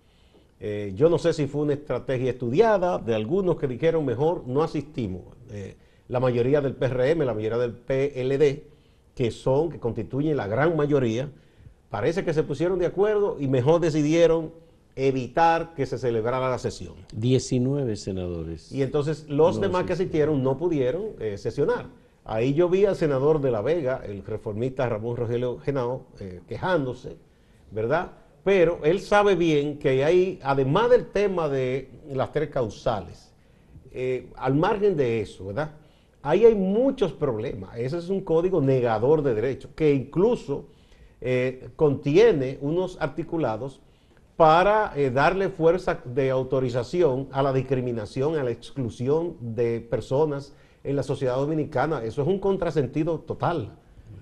Eh, 0.67 0.93
yo 0.95 1.09
no 1.09 1.19
sé 1.19 1.31
si 1.31 1.45
fue 1.45 1.61
una 1.61 1.73
estrategia 1.73 2.31
estudiada 2.31 2.97
de 2.97 3.13
algunos 3.13 3.55
que 3.57 3.67
dijeron 3.67 4.03
mejor 4.03 4.47
no 4.47 4.63
asistimos. 4.63 5.21
Eh, 5.51 5.77
la 6.07 6.19
mayoría 6.19 6.59
del 6.59 6.73
PRM, 6.73 7.23
la 7.23 7.35
mayoría 7.35 7.59
del 7.59 7.73
PLD, 7.73 8.63
que 9.13 9.29
son, 9.29 9.69
que 9.69 9.79
constituyen 9.79 10.35
la 10.35 10.47
gran 10.47 10.75
mayoría, 10.75 11.29
parece 11.91 12.25
que 12.25 12.33
se 12.33 12.41
pusieron 12.41 12.79
de 12.79 12.87
acuerdo 12.87 13.37
y 13.39 13.47
mejor 13.47 13.79
decidieron 13.79 14.53
evitar 14.95 15.75
que 15.75 15.85
se 15.85 15.99
celebrara 15.99 16.49
la 16.49 16.57
sesión. 16.57 16.95
19 17.13 17.95
senadores. 17.95 18.71
Y 18.71 18.81
entonces 18.81 19.29
los 19.29 19.57
No 19.57 19.61
demás 19.61 19.83
que 19.83 19.93
asistieron 19.93 20.41
no 20.41 20.57
pudieron 20.57 21.09
eh, 21.19 21.37
sesionar. 21.37 21.89
Ahí 22.23 22.55
yo 22.55 22.69
vi 22.69 22.85
al 22.85 22.95
senador 22.95 23.39
de 23.39 23.51
La 23.51 23.61
Vega, 23.61 24.01
el 24.03 24.25
reformista 24.25 24.89
Ramón 24.89 25.15
Rogelio 25.15 25.59
Genao, 25.59 26.07
quejándose, 26.47 27.17
¿verdad? 27.69 28.13
Pero 28.45 28.79
él 28.83 28.99
sabe 28.99 29.35
bien 29.35 29.79
que 29.79 30.05
hay, 30.05 30.39
además 30.43 30.91
del 30.91 31.07
tema 31.07 31.49
de 31.49 31.89
las 32.13 32.31
tres 32.31 32.51
causales, 32.51 33.33
eh, 33.91 34.29
al 34.35 34.53
margen 34.53 34.95
de 34.95 35.19
eso, 35.19 35.47
¿verdad? 35.47 35.71
Ahí 36.21 36.45
hay 36.45 36.53
muchos 36.53 37.11
problemas. 37.11 37.75
Ese 37.75 37.97
es 37.97 38.07
un 38.07 38.21
código 38.21 38.61
negador 38.61 39.23
de 39.23 39.33
derechos, 39.33 39.71
que 39.75 39.91
incluso 39.91 40.67
eh, 41.21 41.69
contiene 41.75 42.59
unos 42.61 43.01
articulados 43.01 43.81
para 44.37 44.93
eh, 44.95 45.09
darle 45.09 45.49
fuerza 45.49 46.01
de 46.05 46.29
autorización 46.29 47.27
a 47.31 47.41
la 47.41 47.51
discriminación, 47.51 48.37
a 48.37 48.43
la 48.43 48.51
exclusión 48.51 49.37
de 49.39 49.81
personas 49.81 50.53
en 50.83 50.95
la 50.95 51.01
sociedad 51.01 51.37
dominicana. 51.37 52.03
Eso 52.03 52.21
es 52.21 52.27
un 52.27 52.37
contrasentido 52.37 53.21
total. 53.21 53.75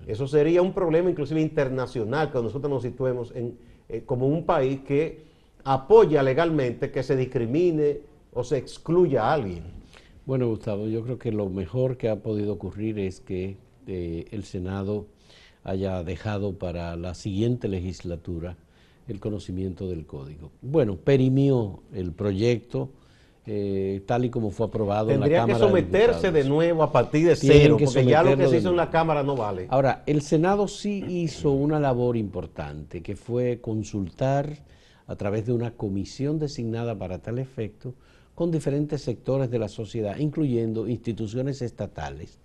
Eso 0.06 0.26
sería 0.26 0.62
un 0.62 0.72
problema 0.72 1.10
inclusive 1.10 1.42
internacional 1.42 2.32
que 2.32 2.40
nosotros 2.40 2.70
nos 2.70 2.82
situemos 2.82 3.30
en, 3.34 3.58
eh, 3.88 4.02
como 4.04 4.26
un 4.26 4.44
país 4.44 4.80
que 4.80 5.24
apoya 5.64 6.22
legalmente 6.22 6.90
que 6.90 7.02
se 7.02 7.16
discrimine 7.16 7.98
o 8.32 8.44
se 8.44 8.58
excluya 8.58 9.24
a 9.24 9.34
alguien. 9.34 9.64
Bueno, 10.26 10.48
Gustavo, 10.48 10.86
yo 10.88 11.02
creo 11.02 11.18
que 11.18 11.32
lo 11.32 11.48
mejor 11.48 11.96
que 11.96 12.08
ha 12.08 12.16
podido 12.16 12.54
ocurrir 12.54 12.98
es 12.98 13.20
que 13.20 13.56
eh, 13.86 14.26
el 14.30 14.44
Senado 14.44 15.06
haya 15.62 16.02
dejado 16.02 16.58
para 16.58 16.96
la 16.96 17.14
siguiente 17.14 17.68
legislatura 17.68 18.56
el 19.08 19.20
conocimiento 19.20 19.88
del 19.88 20.06
código. 20.06 20.50
Bueno, 20.62 20.96
perimió 20.96 21.82
el 21.92 22.12
proyecto 22.12 22.90
eh, 23.46 24.02
tal 24.06 24.24
y 24.24 24.30
como 24.30 24.50
fue 24.50 24.66
aprobado 24.66 25.10
en 25.10 25.20
la 25.20 25.26
Tendría 25.26 25.44
que 25.44 25.52
Cámara 25.52 25.58
de 25.58 25.70
someterse 25.70 26.32
de, 26.32 26.42
Diputados. 26.42 26.48
nuevo 26.48 26.82
a 26.82 26.92
partir 26.92 27.26
de 27.26 27.36
Tienen 27.36 27.58
cero, 27.62 27.76
que 27.76 27.84
porque 27.84 28.04
ya 28.06 28.22
lo 28.22 28.36
que 28.36 28.46
se 28.46 28.52
de 28.52 28.58
hizo 28.58 28.70
en 28.70 28.76
la 28.76 28.90
Cámara 28.90 29.22
no 29.22 29.36
vale. 29.36 29.66
Ahora, 29.68 30.02
el 30.06 30.22
Senado 30.22 30.66
sí 30.66 31.04
hizo 31.08 31.52
una 31.52 31.78
labor 31.78 32.16
importante, 32.16 33.02
que 33.02 33.16
fue 33.16 33.60
consultar 33.60 34.64
a 35.06 35.16
través 35.16 35.46
de 35.46 35.52
una 35.52 35.72
comisión 35.72 36.38
designada 36.38 36.98
para 36.98 37.18
tal 37.18 37.38
efecto 37.38 37.94
con 38.34 38.50
diferentes 38.50 39.02
sectores 39.02 39.50
de 39.50 39.58
la 39.58 39.68
sociedad, 39.68 40.16
incluyendo 40.16 40.88
instituciones 40.88 41.60
estatales 41.62 42.40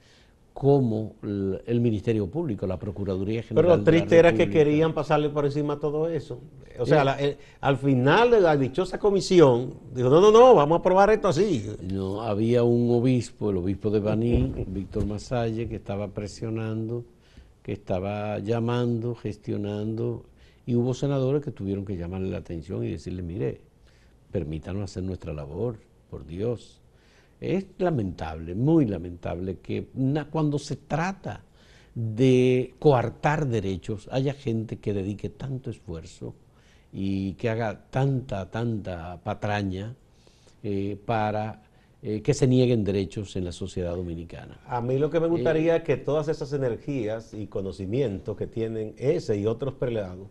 como 0.60 1.16
el 1.24 1.80
Ministerio 1.80 2.28
Público, 2.28 2.68
la 2.68 2.78
Procuraduría 2.78 3.42
General. 3.44 3.56
Pero 3.56 3.68
lo 3.70 3.78
de 3.78 3.80
la 3.80 3.86
triste 3.86 4.18
era 4.20 4.34
que 4.34 4.50
querían 4.50 4.94
pasarle 4.94 5.30
por 5.30 5.46
encima 5.46 5.80
todo 5.80 6.10
eso. 6.10 6.42
O 6.78 6.86
sea, 6.86 7.06
la- 7.06 7.18
el- 7.18 7.38
al 7.62 7.78
final 7.78 8.30
de 8.30 8.42
la 8.42 8.58
dichosa 8.58 9.00
comisión, 9.00 9.74
dijo, 9.96 10.10
no, 10.10 10.20
no, 10.20 10.32
no, 10.32 10.54
vamos 10.54 10.76
a 10.76 10.80
aprobar 10.80 11.12
esto 11.12 11.30
así. 11.30 11.66
No, 11.90 12.22
había 12.24 12.64
un 12.64 12.92
obispo, 12.92 13.52
el 13.52 13.58
obispo 13.58 13.90
de 13.90 14.02
Baní, 14.02 14.54
Víctor 14.68 15.06
Masalle, 15.06 15.70
que 15.70 15.78
estaba 15.78 16.10
presionando, 16.10 17.06
que 17.64 17.72
estaba 17.72 18.40
llamando, 18.40 19.16
gestionando, 19.16 20.26
y 20.66 20.76
hubo 20.76 20.94
senadores 20.94 21.42
que 21.42 21.52
tuvieron 21.52 21.86
que 21.86 21.96
llamarle 21.96 22.30
la 22.30 22.40
atención 22.40 22.84
y 22.84 22.90
decirle, 22.92 23.22
mire, 23.22 23.62
permítanos 24.30 24.84
hacer 24.84 25.04
nuestra 25.04 25.32
labor, 25.34 25.78
por 26.10 26.26
Dios. 26.26 26.82
Es 27.40 27.66
lamentable, 27.78 28.54
muy 28.56 28.86
lamentable 28.86 29.60
que 29.60 29.88
cuando 30.30 30.60
se 30.60 30.76
trata 30.76 31.42
de 31.96 32.76
coartar 32.80 33.48
derechos 33.48 34.10
haya 34.12 34.34
gente 34.34 34.78
que 34.78 34.94
dedique 34.94 35.30
tanto 35.30 35.70
esfuerzo 35.70 36.36
y 36.92 37.34
que 37.34 37.50
haga 37.50 37.86
tanta, 37.90 38.50
tanta 38.50 39.20
patraña 39.24 39.96
eh, 40.64 40.98
para 41.06 41.64
eh, 42.02 42.22
que 42.22 42.34
se 42.34 42.48
nieguen 42.48 42.84
derechos 42.84 43.36
en 43.36 43.46
la 43.46 43.52
sociedad 43.52 43.96
dominicana. 43.96 44.60
A 44.66 44.82
mí 44.82 44.98
lo 44.98 45.10
que 45.10 45.20
me 45.20 45.28
gustaría 45.28 45.78
es 45.78 45.84
que 45.84 45.98
todas 45.98 46.30
esas 46.30 46.54
energías 46.54 47.34
y 47.34 47.48
conocimientos 47.48 48.38
que 48.38 48.48
tienen 48.48 48.96
ese 48.98 49.38
y 49.38 49.46
otros 49.46 49.74
prelados, 49.74 50.30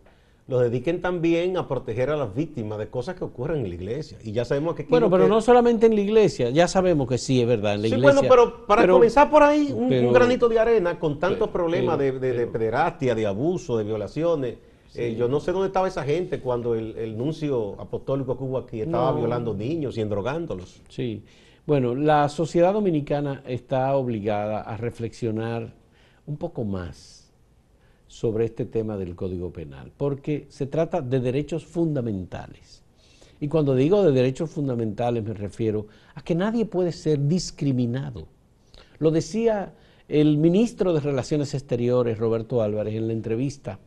los 0.49 0.61
dediquen 0.63 0.99
también 1.01 1.55
a 1.57 1.67
proteger 1.67 2.09
a 2.09 2.17
las 2.17 2.33
víctimas 2.33 2.79
de 2.79 2.89
cosas 2.89 3.15
que 3.15 3.23
ocurren 3.23 3.61
en 3.63 3.69
la 3.69 3.75
iglesia. 3.75 4.17
Y 4.23 4.31
ya 4.31 4.43
sabemos 4.45 4.73
que... 4.75 4.83
Bueno, 4.83 5.09
pero 5.09 5.23
que- 5.25 5.29
no 5.29 5.41
solamente 5.41 5.85
en 5.85 5.93
la 5.95 6.01
iglesia, 6.01 6.49
ya 6.49 6.67
sabemos 6.67 7.07
que 7.07 7.17
sí, 7.19 7.39
es 7.41 7.47
verdad, 7.47 7.75
en 7.75 7.83
la 7.83 7.87
Sí, 7.87 7.93
iglesia. 7.93 8.21
bueno, 8.21 8.27
pero 8.29 8.65
para 8.65 8.87
comenzar 8.87 9.29
por 9.29 9.43
ahí, 9.43 9.71
un, 9.71 10.11
granito 10.11 10.49
de 10.49 10.57
arena 10.59 10.97
con 10.99 11.19
tantos 11.19 11.49
pero- 11.49 11.53
problemas 11.53 11.99
de, 11.99 12.13
de, 12.13 12.33
de 12.33 12.47
pederastia, 12.47 13.13
de 13.15 13.25
abuso, 13.27 13.77
de 13.77 13.83
violaciones. 13.83 14.57
Eh, 14.95 15.13
yo 15.15 15.27
no 15.27 15.39
sé 15.39 15.51
dónde 15.51 15.67
estaba 15.67 15.87
esa 15.87 16.03
gente 16.03 16.39
cuando 16.41 16.73
el, 16.73 16.97
el 16.97 17.15
nuncio 17.15 17.79
apostólico 17.79 18.35
que 18.35 18.43
hubo 18.43 18.57
aquí 18.57 18.81
estaba 18.81 19.11
No. 19.11 19.17
violando 19.19 19.53
niños 19.53 19.95
y 19.97 20.01
endrogándolos. 20.01 20.81
Sí. 20.89 21.23
Bueno, 21.67 21.93
la 21.93 22.27
sociedad 22.27 22.73
dominicana 22.73 23.43
está 23.45 23.95
obligada 23.95 24.61
a 24.61 24.75
reflexionar 24.77 25.75
un 26.25 26.37
poco 26.37 26.63
más 26.63 27.18
sobre 28.09 28.45
este 28.45 28.65
tema 28.65 28.97
del 28.97 29.15
Código 29.15 29.53
Penal, 29.53 29.91
porque 29.95 30.47
se 30.49 30.65
trata 30.65 30.99
de 31.01 31.21
derechos 31.21 31.63
fundamentales. 31.63 32.83
Y 33.39 33.47
cuando 33.47 33.75
digo 33.75 34.03
de 34.03 34.11
derechos 34.11 34.49
fundamentales 34.49 35.23
me 35.23 35.33
refiero 35.33 35.87
a 36.15 36.21
que 36.21 36.35
nadie 36.35 36.65
puede 36.65 36.91
ser 36.91 37.25
discriminado. 37.27 38.27
Lo 38.97 39.11
decía 39.11 39.73
el 40.09 40.37
ministro 40.37 40.91
de 40.91 40.99
Relaciones 40.99 41.53
Exteriores, 41.53 42.17
Roberto 42.17 42.61
Álvarez, 42.61 42.95
en 42.95 43.07
la 43.07 43.13
entrevista 43.13 43.79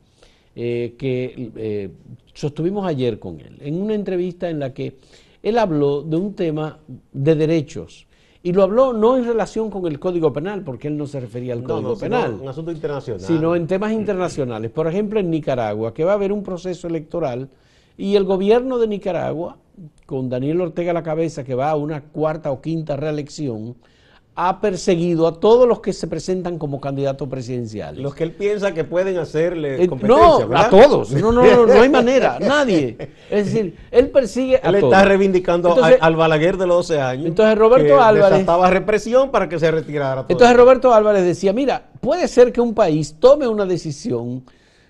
eh, 0.55 0.95
que 0.97 1.51
eh, 1.57 1.91
sostuvimos 2.33 2.87
ayer 2.87 3.19
con 3.19 3.41
él, 3.41 3.59
en 3.61 3.83
una 3.83 3.95
entrevista 3.95 4.49
en 4.49 4.61
la 4.61 4.73
que 4.73 4.97
él 5.43 5.59
habló 5.59 6.03
de 6.03 6.17
un 6.17 6.35
tema 6.35 6.79
de 7.13 7.35
derechos. 7.35 8.07
Y 8.45 8.53
lo 8.53 8.65
habló 8.65 8.93
no 8.93 9.17
en 9.17 9.25
relación 9.25 9.71
con 9.71 9.87
el 9.87 10.01
Código 10.01 10.33
Penal, 10.33 10.63
porque 10.63 10.89
él 10.89 10.97
no 10.97 11.07
se 11.07 11.21
refería 11.21 11.53
al 11.53 11.63
No, 11.63 11.69
Código 11.69 11.91
no, 11.91 11.97
sino 11.97 12.01
Penal 12.11 12.39
un 12.41 12.49
asunto 12.49 12.73
internacional. 12.73 13.21
sino 13.21 13.55
en 13.55 13.67
temas 13.69 13.93
internacionales. 13.93 14.71
Por 14.71 14.89
ejemplo, 14.89 15.21
en 15.21 15.31
Nicaragua, 15.31 15.95
que 15.95 16.05
va 16.05 16.13
a 16.13 16.15
haber 16.15 16.33
un 16.33 16.43
proceso 16.43 16.89
electoral 16.89 17.49
y 17.97 18.17
el 18.17 18.25
gobierno 18.25 18.79
de 18.79 18.89
Nicaragua, 18.89 19.59
con 20.07 20.29
Daniel 20.29 20.61
Ortega 20.61 20.91
a 20.91 20.95
la 20.95 21.03
cabeza, 21.03 21.45
que 21.45 21.55
va 21.55 21.71
a 21.71 21.77
una 21.77 22.03
cuarta 22.03 22.51
o 22.51 22.61
quinta 22.61 22.97
reelección, 22.97 23.77
ha 24.35 24.63
perseguido 24.63 25.27
a 25.27 25.39
todos 25.41 25.69
los 25.69 25.81
que 25.81 25.93
se 25.93 26.07
presentan 26.07 26.57
como 26.59 26.81
candidatos 26.81 27.29
presidenciales. 27.29 28.01
Los 28.01 28.15
que 28.15 28.25
él 28.25 28.33
piensa 28.33 28.73
que 28.73 28.83
pueden 28.83 29.19
hacerle 29.19 29.83
Eh, 29.85 29.87
competencia, 29.89 30.27
no, 30.27 30.49
¿verdad? 30.49 30.67
a 30.67 30.71
todos. 30.71 31.11
No, 31.13 31.33
no, 31.33 31.43
no, 31.45 31.67
no 31.67 31.81
hay 31.83 31.89
manera, 31.91 32.39
nadie. 32.41 32.97
Es 33.31 33.47
decir, 33.53 33.77
él 33.91 34.09
persigue 34.09 34.57
a 34.63 34.71
Él 34.71 34.81
todos. 34.81 34.93
está 34.95 35.05
reivindicando 35.05 35.69
Entonces- 35.69 35.99
al 36.01 36.17
Balaguer 36.17 36.57
de 36.57 36.67
los 36.67 36.77
12 36.89 36.99
años. 37.01 37.27
Entonces, 37.27 37.59
Roberto 37.59 37.85
que 37.89 37.93
Álvarez- 37.93 38.31
desataba 38.39 38.71
represión 38.71 39.31
para 39.31 39.51
que 39.51 39.59
se 39.59 39.71
retirara. 39.71 40.23
todo 40.23 40.27
Entonces. 40.31 40.57
Roberto 40.57 40.95
Álvarez 40.95 41.25
decía, 41.25 41.53
mira, 41.53 41.91
puede 42.01 42.27
ser 42.27 42.53
que 42.53 42.63
un 42.63 42.73
país 42.73 43.17
tome 43.21 43.47
una 43.47 43.67
decisión 43.67 44.45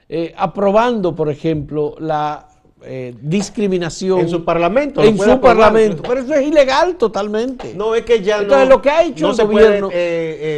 eh, 0.09 0.33
aprobando, 0.37 1.17
por 1.17 1.29
ejemplo, 1.31 1.97
la 1.99 2.47
eh, 2.85 3.15
discriminación 3.21 4.21
En 4.21 4.29
su 4.29 4.45
parlamento, 4.45 5.03
En 5.03 5.17
su 5.17 5.23
aprobar. 5.25 5.41
parlamento. 5.57 6.03
Pero 6.03 6.21
eso 6.21 6.35
es 6.35 6.47
ilegal 6.47 6.97
totalmente. 6.97 7.75
No, 7.75 7.95
es 7.95 8.05
que 8.05 8.23
ya 8.23 8.39
Entonces, 8.41 8.69
no. 8.69 8.75
lo 8.77 8.83
que 8.83 8.91
ha 8.91 9.03
hecho 9.05 9.25
no 9.27 9.31
el 9.31 9.37
se 9.37 9.45
gobierno- 9.45 9.89
puede 9.89 9.99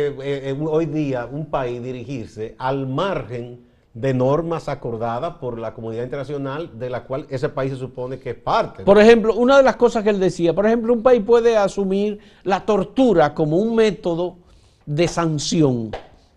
eh, 0.08 0.14
eh, 0.50 0.56
hoy 0.68 0.86
día 0.86 1.26
un 1.30 1.46
país 1.46 1.82
dirigirse 1.82 2.54
al 2.58 2.86
margen 2.86 3.60
de 3.92 4.12
normas 4.12 4.68
acordadas 4.68 5.34
por 5.36 5.56
la 5.58 5.72
comunidad 5.72 6.02
internacional 6.02 6.70
de 6.78 6.90
la 6.90 7.04
cual 7.04 7.26
ese 7.30 7.48
país 7.48 7.70
se 7.72 7.78
supone 7.78 8.18
que 8.18 8.30
es 8.30 8.36
parte. 8.36 8.78
¿no? 8.80 8.84
Por 8.86 8.98
ejemplo, 8.98 9.34
una 9.36 9.56
de 9.56 9.62
las 9.62 9.76
cosas 9.76 10.02
que 10.02 10.10
él 10.10 10.18
decía, 10.18 10.52
por 10.52 10.66
ejemplo, 10.66 10.92
un 10.92 11.02
país 11.02 11.22
puede 11.24 11.56
asumir 11.56 12.18
la 12.42 12.66
tortura 12.66 13.34
como 13.34 13.56
un 13.58 13.76
método 13.76 14.36
de 14.84 15.06
sanción 15.06 15.92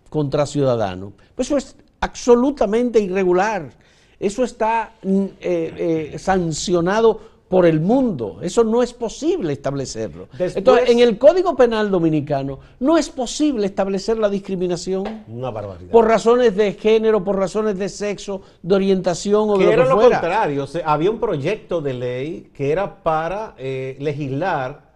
contra 0.08 0.46
ciudadanos. 0.46 1.14
Pues 1.34 1.48
eso 1.48 1.56
es 1.56 1.74
absolutamente 2.00 3.00
irregular. 3.00 3.70
Eso 4.18 4.44
está 4.44 4.92
mm, 5.02 5.22
eh, 5.40 6.10
eh, 6.14 6.18
sancionado 6.18 7.20
por 7.48 7.64
el 7.64 7.80
mundo. 7.80 8.40
Eso 8.42 8.62
no 8.62 8.82
es 8.82 8.92
posible 8.92 9.54
establecerlo. 9.54 10.28
Después- 10.32 10.56
Entonces, 10.56 10.90
en 10.90 10.98
el 11.00 11.16
Código 11.16 11.56
Penal 11.56 11.90
Dominicano 11.90 12.58
no 12.80 12.98
es 12.98 13.08
posible 13.08 13.64
establecer 13.66 14.18
la 14.18 14.28
discriminación 14.28 15.24
Una 15.28 15.50
barbaridad. 15.50 15.90
por 15.90 16.06
razones 16.06 16.54
de 16.56 16.74
género, 16.74 17.24
por 17.24 17.36
razones 17.38 17.78
de 17.78 17.88
sexo, 17.88 18.42
de 18.62 18.74
orientación 18.74 19.48
o 19.48 19.56
de 19.56 19.64
lo 19.64 19.72
era 19.72 19.84
que 19.84 19.88
lo 19.88 20.00
contrario, 20.00 20.66
había 20.84 21.10
un 21.10 21.18
proyecto 21.20 21.80
de 21.80 21.94
ley 21.94 22.50
que 22.52 22.70
era 22.70 23.02
para 23.02 23.54
eh, 23.56 23.96
legislar, 23.98 24.86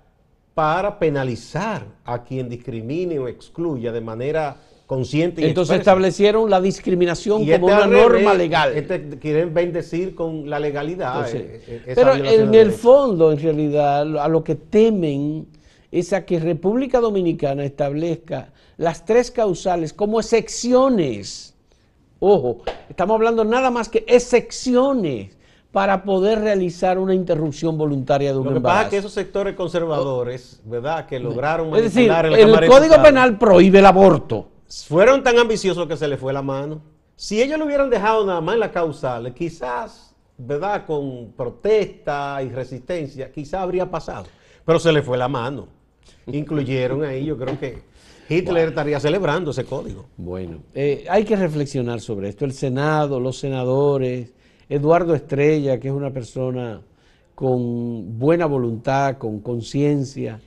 para 0.52 0.98
penalizar 0.98 1.86
a 2.04 2.22
quien 2.22 2.50
discrimine 2.50 3.18
o 3.18 3.28
excluya 3.28 3.92
de 3.92 4.00
manera 4.02 4.56
consciente 4.92 5.40
y 5.40 5.44
Entonces 5.44 5.76
expresa. 5.76 5.90
establecieron 5.92 6.50
la 6.50 6.60
discriminación 6.60 7.42
Y 7.42 7.52
como 7.52 7.68
este 7.70 7.82
una 7.82 7.86
revés, 7.86 8.02
norma 8.02 8.34
legal. 8.34 8.76
Este 8.76 9.18
quieren 9.18 9.54
bendecir 9.54 10.14
con 10.14 10.50
la 10.50 10.58
legalidad. 10.58 11.14
Entonces, 11.16 11.62
eh, 11.66 11.82
eh, 11.86 11.92
pero 11.94 12.14
en 12.14 12.54
el 12.54 12.72
fondo, 12.72 13.32
en 13.32 13.38
realidad, 13.40 14.00
a 14.18 14.28
lo 14.28 14.44
que 14.44 14.54
temen 14.54 15.46
es 15.90 16.12
a 16.12 16.26
que 16.26 16.38
República 16.38 17.00
Dominicana 17.00 17.64
establezca 17.64 18.52
las 18.76 19.04
tres 19.06 19.30
causales 19.30 19.94
como 19.94 20.20
excepciones. 20.20 21.54
Ojo, 22.20 22.62
estamos 22.88 23.14
hablando 23.14 23.44
nada 23.44 23.70
más 23.70 23.88
que 23.88 24.04
excepciones 24.06 25.36
para 25.72 26.04
poder 26.04 26.40
realizar 26.40 26.98
una 26.98 27.14
interrupción 27.14 27.78
voluntaria 27.78 28.32
de 28.32 28.38
un 28.38 28.44
Lo 28.44 28.50
que 28.50 28.56
embarazo. 28.58 28.76
pasa 28.78 28.86
es 28.86 28.90
que 28.90 28.98
esos 28.98 29.12
sectores 29.12 29.54
conservadores, 29.56 30.60
¿verdad? 30.66 31.06
Que 31.06 31.18
lograron 31.18 31.74
es 31.74 31.84
decir, 31.84 32.10
manipular 32.10 32.26
en 32.26 32.32
la 32.32 32.38
el 32.38 32.44
Cámara 32.46 32.66
Código 32.68 33.02
Penal 33.02 33.38
prohíbe 33.38 33.78
el 33.78 33.86
aborto. 33.86 34.48
Fueron 34.88 35.22
tan 35.22 35.38
ambiciosos 35.38 35.86
que 35.86 35.96
se 35.96 36.08
les 36.08 36.18
fue 36.18 36.32
la 36.32 36.42
mano. 36.42 36.80
Si 37.16 37.42
ellos 37.42 37.58
lo 37.58 37.66
hubieran 37.66 37.90
dejado 37.90 38.24
nada 38.24 38.40
más 38.40 38.54
en 38.54 38.60
la 38.60 38.72
causal, 38.72 39.32
quizás, 39.34 40.14
¿verdad? 40.38 40.86
Con 40.86 41.32
protesta 41.36 42.42
y 42.42 42.48
resistencia, 42.48 43.30
quizás 43.30 43.60
habría 43.60 43.90
pasado. 43.90 44.26
Pero 44.64 44.78
se 44.78 44.92
les 44.92 45.04
fue 45.04 45.18
la 45.18 45.28
mano. 45.28 45.68
Incluyeron 46.26 47.04
ahí, 47.04 47.26
yo 47.26 47.36
creo 47.36 47.58
que 47.58 47.82
Hitler 48.28 48.70
estaría 48.70 48.98
celebrando 48.98 49.50
ese 49.50 49.64
código. 49.64 50.06
Bueno, 50.16 50.58
eh, 50.74 51.04
hay 51.10 51.24
que 51.24 51.36
reflexionar 51.36 52.00
sobre 52.00 52.28
esto. 52.28 52.44
El 52.44 52.52
Senado, 52.52 53.20
los 53.20 53.38
senadores, 53.38 54.32
Eduardo 54.68 55.14
Estrella, 55.14 55.78
que 55.78 55.88
es 55.88 55.94
una 55.94 56.10
persona 56.10 56.80
con 57.34 58.18
buena 58.18 58.46
voluntad, 58.46 59.18
con 59.18 59.40
conciencia, 59.40 60.40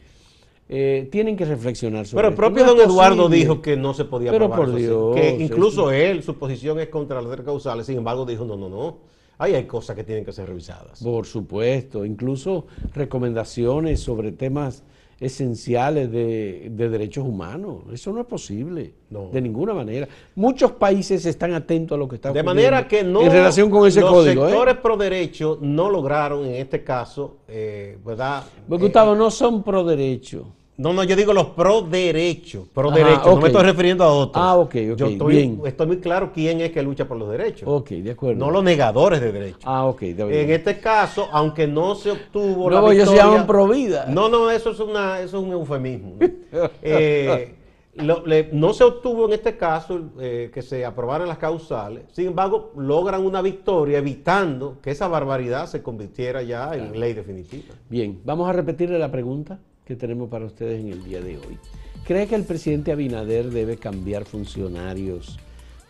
eh, 0.68 1.08
tienen 1.12 1.38
que 1.38 1.46
reflexionar 1.46 2.08
sobre 2.08 2.22
Pero 2.22 2.30
el 2.30 2.36
propio 2.36 2.66
don 2.66 2.80
Eduardo 2.80 3.30
dijo 3.30 3.62
que 3.62 3.78
no 3.78 3.94
se 3.94 4.06
podía 4.06 4.32
Pero 4.32 4.50
por 4.50 4.74
Dios, 4.74 5.16
que 5.16 5.38
incluso 5.40 5.92
él, 5.92 6.24
su 6.24 6.38
posición 6.38 6.80
es 6.80 6.90
contra 6.90 7.22
las 7.22 7.42
causales, 7.42 7.86
sin 7.86 7.98
embargo 7.98 8.26
dijo, 8.26 8.46
no, 8.46 8.58
no, 8.58 8.68
no, 8.68 8.98
ahí 9.38 9.54
hay 9.54 9.66
cosas 9.66 9.96
que 9.96 10.04
tienen 10.04 10.26
que 10.26 10.34
ser 10.34 10.48
revisadas. 10.48 11.04
Por 11.04 11.26
supuesto, 11.28 12.04
incluso 12.04 12.66
recomendaciones 12.94 14.00
sobre 14.00 14.32
temas 14.32 14.84
esenciales 15.20 16.12
de, 16.12 16.70
de 16.72 16.90
derechos 16.90 17.26
humanos. 17.26 17.84
Eso 17.94 18.12
no 18.12 18.22
es 18.22 18.28
posible, 18.28 18.94
No. 19.10 19.30
de 19.32 19.42
ninguna 19.42 19.74
manera. 19.74 20.08
Muchos 20.36 20.72
países 20.74 21.26
están 21.26 21.54
atentos 21.54 21.96
a 21.96 22.00
lo 22.00 22.08
que 22.08 22.16
está 22.16 22.30
De 22.34 22.42
ocurriendo 22.42 22.72
manera 22.72 22.88
que 22.88 23.04
no 23.04 23.22
en 23.22 23.32
relación 23.32 23.70
con 23.70 23.88
ese 23.88 24.02
los 24.02 24.10
código. 24.12 24.46
¿eh? 24.46 24.50
sectores 24.50 24.76
pro 24.78 24.98
derecho 24.98 25.58
no 25.62 25.90
lograron 25.90 26.46
en 26.46 26.56
este 26.56 26.84
caso, 26.84 27.38
eh, 27.48 27.98
¿verdad? 28.06 28.44
Eh, 28.70 28.78
Gustavo, 28.78 29.16
no 29.16 29.32
son 29.32 29.64
pro 29.64 29.84
derecho. 29.84 30.48
No, 30.78 30.92
no, 30.94 31.04
yo 31.06 31.16
digo 31.16 31.32
los 31.34 31.48
pro 31.48 31.82
derecho, 31.84 32.68
pro 32.74 32.90
Ajá, 32.90 32.98
derecho, 32.98 33.30
no 33.30 33.38
me 33.38 33.48
estoy 33.48 33.64
refiriendo 33.64 34.04
a 34.04 34.12
otros. 34.12 34.44
Ah, 34.46 34.56
ok, 34.58 34.76
ok, 34.92 34.98
Yo 34.98 35.08
estoy, 35.08 35.36
bien. 35.36 35.62
estoy 35.66 35.88
muy 35.88 35.98
claro 36.00 36.32
quién 36.34 36.60
es 36.60 36.72
que 36.72 36.82
lucha 36.84 37.08
por 37.08 37.16
los 37.18 37.30
derechos, 37.30 37.64
Ok, 37.72 37.90
de 37.92 38.12
acuerdo. 38.12 38.44
no 38.46 38.52
los 38.52 38.64
negadores 38.64 39.22
de 39.22 39.32
derechos. 39.32 39.62
Ah, 39.64 39.86
ok, 39.86 40.00
de 40.02 40.10
En 40.10 40.22
acuerdo. 40.24 40.54
este 40.54 40.80
caso, 40.80 41.30
aunque 41.32 41.66
no 41.66 41.96
se 41.96 42.12
obtuvo 42.12 42.70
No, 42.70 42.76
la 42.76 42.82
porque 42.82 42.96
ellos 42.96 43.08
se 43.10 43.14
victoria- 43.16 43.32
llaman 43.34 43.48
pro 43.48 43.68
vida. 43.70 44.06
No, 44.10 44.28
no, 44.28 44.52
eso 44.52 44.72
es, 44.72 44.80
una, 44.82 45.22
eso 45.22 45.38
es 45.38 45.44
un 45.44 45.52
eufemismo. 45.54 46.14
Eh, 46.82 47.54
lo- 47.96 48.26
le- 48.26 48.50
no 48.52 48.74
se 48.74 48.84
obtuvo 48.84 49.26
en 49.28 49.34
este 49.34 49.56
caso 49.56 50.00
eh, 50.20 50.52
que 50.54 50.62
se 50.62 50.84
aprobaran 50.86 51.28
las 51.30 51.38
causales. 51.38 52.04
Sin 52.12 52.28
embargo, 52.28 52.74
logran 52.78 53.26
una 53.26 53.42
victoria 53.42 54.00
evitando 54.00 54.78
que 54.82 54.92
esa 54.92 55.08
barbaridad 55.08 55.68
se 55.68 55.82
convirtiera 55.82 56.42
ya 56.44 56.76
en 56.76 57.00
ley 57.00 57.14
definitiva. 57.14 57.74
Bien, 57.90 58.20
vamos 58.26 58.50
a 58.50 58.52
repetirle 58.52 59.00
la 59.00 59.10
pregunta 59.10 59.60
que 59.86 59.96
tenemos 59.96 60.30
para 60.30 60.46
ustedes 60.46 60.82
en 60.82 60.92
el 60.92 61.04
día 61.04 61.22
de 61.22 61.38
hoy. 61.38 61.60
¿Cree 62.06 62.28
que 62.28 62.36
el 62.36 62.44
presidente 62.44 62.92
Abinader 62.92 63.50
debe 63.52 63.78
cambiar 63.78 64.26
funcionarios 64.26 65.40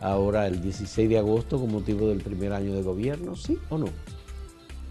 ahora 0.00 0.46
el 0.46 0.60
16 0.60 1.08
de 1.08 1.18
agosto 1.18 1.58
con 1.58 1.72
motivo 1.72 2.08
del 2.08 2.20
primer 2.20 2.52
año 2.52 2.74
de 2.74 2.82
gobierno? 2.82 3.36
¿Sí 3.36 3.58
o 3.70 3.78
no? 3.78 3.86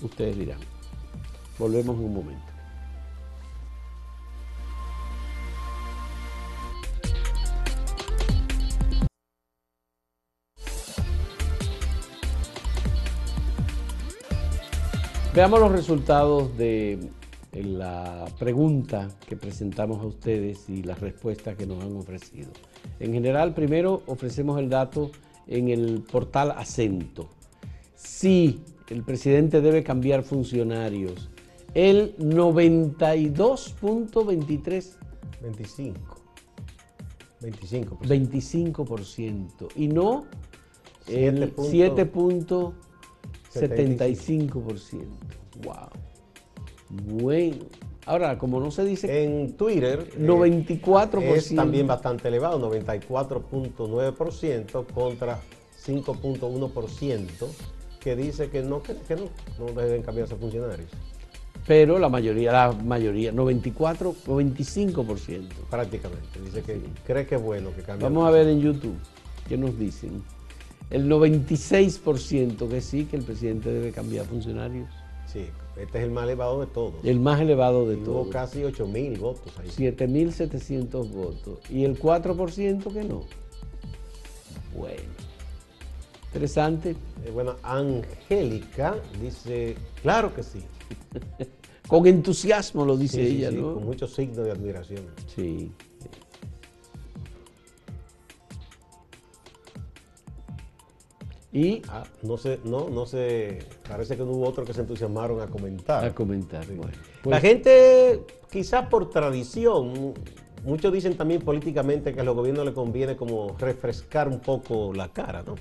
Ustedes 0.02 0.38
dirán. 0.38 0.60
Volvemos 1.58 1.98
en 1.98 2.06
un 2.06 2.14
momento. 2.14 2.56
Veamos 15.34 15.60
los 15.60 15.72
resultados 15.72 16.58
de 16.58 17.12
la 17.64 18.26
pregunta 18.38 19.08
que 19.28 19.38
presentamos 19.38 20.02
a 20.02 20.06
ustedes 20.06 20.70
y 20.70 20.84
las 20.84 21.00
respuestas 21.00 21.56
que 21.56 21.66
nos 21.66 21.82
han 21.84 21.96
ofrecido. 21.96 22.52
En 23.00 23.14
general, 23.14 23.54
primero 23.54 24.04
ofrecemos 24.08 24.60
el 24.60 24.70
dato 24.70 25.12
en 25.48 25.70
el 25.70 26.04
portal 26.04 26.52
Acento. 26.52 27.30
Sí, 27.96 28.60
el 28.90 29.04
presidente 29.04 29.62
debe 29.62 29.84
cambiar 29.84 30.24
funcionarios. 30.24 31.30
El 31.74 32.18
92.23 32.18 34.98
25. 35.42 36.16
25. 37.42 38.00
25% 38.00 39.68
y 39.76 39.88
no 39.88 40.26
el 41.08 41.54
7 41.58 42.12
7.75%. 42.12 45.06
Wow. 45.64 45.90
Bueno. 46.90 47.58
Ahora, 48.08 48.38
como 48.38 48.60
no 48.60 48.70
se 48.70 48.86
dice 48.86 49.24
En 49.24 49.54
Twitter 49.54 50.12
eh, 50.16 50.20
94%. 50.20 51.24
es 51.36 51.56
también 51.56 51.88
bastante 51.88 52.28
elevado, 52.28 52.72
94.9% 52.72 54.86
contra 54.94 55.40
5.1% 55.84 57.28
que 58.00 58.16
dice 58.16 58.52
que 58.52 58.62
no, 58.62 58.84
que, 58.84 58.96
que 58.96 59.16
no, 59.16 59.24
no 59.58 59.72
deben 59.82 60.04
cambiarse 60.04 60.36
funcionarios. 60.36 60.88
pero 61.66 61.98
la 61.98 62.08
mayoría, 62.10 62.52
la 62.52 62.72
mayoría, 62.72 63.32
94, 63.32 64.14
95%. 64.28 65.48
Prácticamente. 65.72 66.40
Dice 66.44 66.62
que 66.62 66.80
cree 67.08 67.26
que 67.26 67.34
es 67.36 67.42
bueno 67.42 67.72
que 67.76 67.82
cambie. 67.82 68.04
Vamos 68.04 68.28
a 68.28 68.30
ver 68.30 68.48
en 68.48 68.62
YouTube 68.62 68.94
qué 69.50 69.58
nos 69.58 69.80
dicen. 69.80 70.22
El 70.92 71.10
96% 71.10 72.70
que 72.70 72.82
sí, 72.82 73.06
que 73.06 73.16
el 73.16 73.24
presidente 73.24 73.72
debe 73.72 73.92
cambiar 73.92 74.28
funcionarios. 74.28 74.88
Sí, 75.26 75.48
este 75.78 75.98
es 75.98 76.04
el 76.06 76.12
más 76.12 76.24
elevado 76.26 76.62
de 76.62 76.68
todos. 76.68 76.94
El 77.04 77.20
más 77.20 77.42
elevado 77.42 77.88
de 77.88 77.96
Y 77.96 77.98
Hubo 77.98 78.22
todos. 78.22 78.28
casi 78.30 78.64
8 78.64 78.88
mil 78.88 79.20
votos 79.20 79.52
ahí. 79.60 79.68
7.700 79.70 81.10
votos. 81.12 81.60
Y 81.70 81.84
el 81.84 82.00
4% 82.00 82.94
que 82.94 83.04
no. 83.04 83.26
Bueno. 84.76 85.04
Interesante. 86.28 86.92
Eh, 87.26 87.32
bueno, 87.34 87.56
Angélica 87.64 88.96
dice, 89.22 89.76
claro 90.02 90.34
que 90.34 90.44
sí. 90.44 90.64
Con 91.88 92.08
entusiasmo 92.08 92.84
lo 92.84 92.98
dice 92.98 93.26
Sí, 93.26 93.38
ella, 93.38 93.52
sí, 93.52 93.58
¿no? 93.58 93.76
Con 93.76 93.86
muchos 93.86 94.14
signos 94.14 94.46
de 94.46 94.52
admiración. 94.52 95.06
Sí. 95.36 95.72
Y 101.56 101.82
Ah, 101.88 102.04
no 102.22 102.36
sé, 102.36 102.60
no, 102.66 102.90
no 102.90 103.06
sé, 103.06 103.60
parece 103.88 104.18
que 104.18 104.24
no 104.26 104.32
hubo 104.32 104.46
otros 104.46 104.68
que 104.68 104.74
se 104.74 104.82
entusiasmaron 104.82 105.40
a 105.40 105.48
comentar. 105.48 106.04
a 106.04 106.14
comentar. 106.14 106.66
Bueno, 106.68 106.92
La 106.92 107.22
pues, 107.24 107.42
gente, 107.42 108.26
quizás 108.52 108.90
por 108.90 109.10
tradición, 109.10 110.14
muchos 110.66 110.92
dicen 110.92 111.16
también 111.16 111.40
políticamente 111.42 112.14
que 112.14 112.20
a 112.20 112.26
los 112.26 112.36
gobiernos 112.36 112.66
les 112.66 112.74
conviene 112.74 113.16
como 113.16 113.56
refrescar 113.58 114.28
un 114.28 114.42
poco 114.42 114.94
la 114.94 115.08
cara, 115.14 115.44
¿no? 115.44 115.56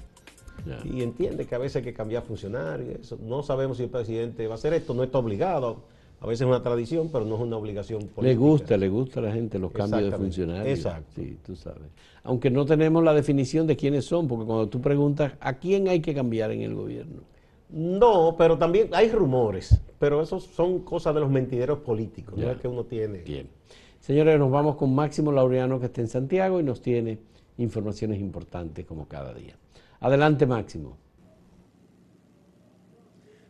Y 0.84 1.02
entiende 1.02 1.46
que 1.46 1.54
a 1.54 1.58
veces 1.58 1.76
hay 1.76 1.82
que 1.82 1.94
cambiar 1.94 2.24
funcionarios. 2.24 3.14
No 3.20 3.44
sabemos 3.44 3.76
si 3.76 3.84
el 3.84 3.90
presidente 3.90 4.48
va 4.48 4.54
a 4.54 4.56
hacer 4.56 4.74
esto, 4.74 4.94
no 4.94 5.04
está 5.04 5.18
obligado. 5.18 5.82
A 6.24 6.26
veces 6.26 6.40
es 6.40 6.46
una 6.46 6.62
tradición, 6.62 7.10
pero 7.12 7.26
no 7.26 7.34
es 7.34 7.42
una 7.42 7.58
obligación 7.58 7.98
política. 8.08 8.22
Le 8.22 8.34
gusta, 8.34 8.76
le 8.78 8.88
gusta 8.88 9.20
a 9.20 9.24
la 9.24 9.32
gente 9.32 9.58
los 9.58 9.70
cambios 9.72 10.04
de 10.10 10.16
funcionarios. 10.16 10.78
exacto. 10.78 11.12
Sí, 11.16 11.36
tú 11.44 11.54
sabes. 11.54 11.82
Aunque 12.22 12.48
no 12.50 12.64
tenemos 12.64 13.04
la 13.04 13.12
definición 13.12 13.66
de 13.66 13.76
quiénes 13.76 14.06
son, 14.06 14.26
porque 14.26 14.46
cuando 14.46 14.66
tú 14.70 14.80
preguntas 14.80 15.34
a 15.38 15.52
quién 15.58 15.86
hay 15.86 16.00
que 16.00 16.14
cambiar 16.14 16.50
en 16.52 16.62
el 16.62 16.74
gobierno. 16.74 17.20
No, 17.68 18.36
pero 18.38 18.56
también 18.56 18.88
hay 18.92 19.10
rumores, 19.10 19.78
pero 19.98 20.22
esos 20.22 20.44
son 20.44 20.78
cosas 20.78 21.14
de 21.14 21.20
los 21.20 21.28
mentideros 21.28 21.80
políticos, 21.80 22.34
Ya. 22.38 22.46
no 22.46 22.52
es 22.52 22.58
que 22.58 22.68
uno 22.68 22.84
tiene. 22.84 23.18
Bien. 23.18 23.46
Señores, 24.00 24.38
nos 24.38 24.50
vamos 24.50 24.76
con 24.76 24.94
Máximo 24.94 25.30
Laureano 25.30 25.78
que 25.78 25.86
está 25.86 26.00
en 26.00 26.08
Santiago 26.08 26.58
y 26.58 26.62
nos 26.62 26.80
tiene 26.80 27.18
informaciones 27.58 28.18
importantes 28.18 28.86
como 28.86 29.06
cada 29.06 29.34
día. 29.34 29.58
Adelante, 30.00 30.46
Máximo. 30.46 30.96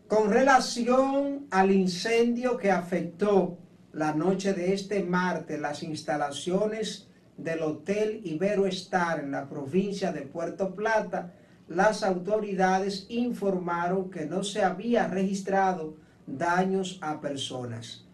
Con 0.09 0.31
relación 0.31 1.47
al 1.51 1.71
incendio 1.71 2.59
que 2.59 2.71
afectó 2.71 3.57
la 3.95 4.13
noche 4.13 4.53
de 4.53 4.75
este 4.75 5.03
martes 5.03 5.59
las 5.59 5.83
instalaciones 5.83 7.09
del 7.39 7.63
Hotel 7.63 8.21
Ibero 8.23 8.67
Star 8.67 9.21
en 9.21 9.31
la 9.31 9.49
provincia 9.49 10.13
de 10.13 10.21
Puerto 10.21 10.75
Plata, 10.75 11.33
las 11.69 12.03
autoridades 12.03 13.07
informaron 13.09 14.11
que 14.11 14.27
no 14.27 14.45
se 14.45 14.63
había 14.63 15.09
registrado 15.09 15.97
daños 16.27 16.99
a 17.01 17.23
personas. 17.23 18.05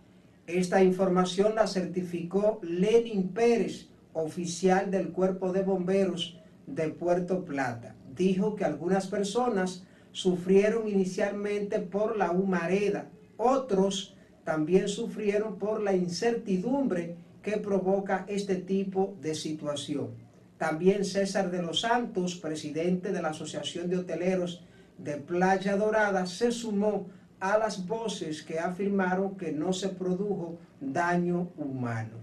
Esta 0.47 0.85
información 0.85 1.57
la 1.57 1.67
certificó 1.67 2.61
Lenin 2.63 3.31
Pérez, 3.31 3.89
oficial 4.13 4.93
del 4.93 5.11
Cuerpo 5.11 5.53
de 5.53 5.63
Bomberos 5.63 6.39
de 6.69 6.89
Puerto 6.91 7.45
Plata. 7.45 7.97
Dijo 8.15 8.55
que 8.55 8.65
algunas 8.65 9.09
personas 9.09 9.85
sufrieron 10.13 10.89
inicialmente 10.89 11.79
por 11.79 12.17
la 12.17 12.31
humareda, 12.31 13.11
otros 13.37 14.17
también 14.45 14.89
sufrieron 14.89 15.59
por 15.59 15.83
la 15.83 15.95
incertidumbre 15.95 17.17
que 17.43 17.57
provoca 17.59 18.25
este 18.29 18.57
tipo 18.57 19.17
de 19.21 19.35
situación. 19.35 20.11
También 20.59 21.05
César 21.05 21.51
de 21.51 21.63
los 21.63 21.81
Santos, 21.81 22.35
presidente 22.37 23.13
de 23.13 23.23
la 23.23 23.31
Asociación 23.31 23.89
de 23.89 23.97
Hoteleros 23.99 24.63
de 24.99 25.17
Playa 25.17 25.77
Dorada, 25.77 26.27
se 26.27 26.53
sumó 26.53 27.07
a 27.39 27.57
las 27.57 27.87
voces 27.87 28.43
que 28.43 28.59
afirmaron 28.59 29.37
que 29.37 29.53
no 29.53 29.73
se 29.73 29.89
produjo 29.89 30.59
daño 30.81 31.51
humano. 31.57 32.19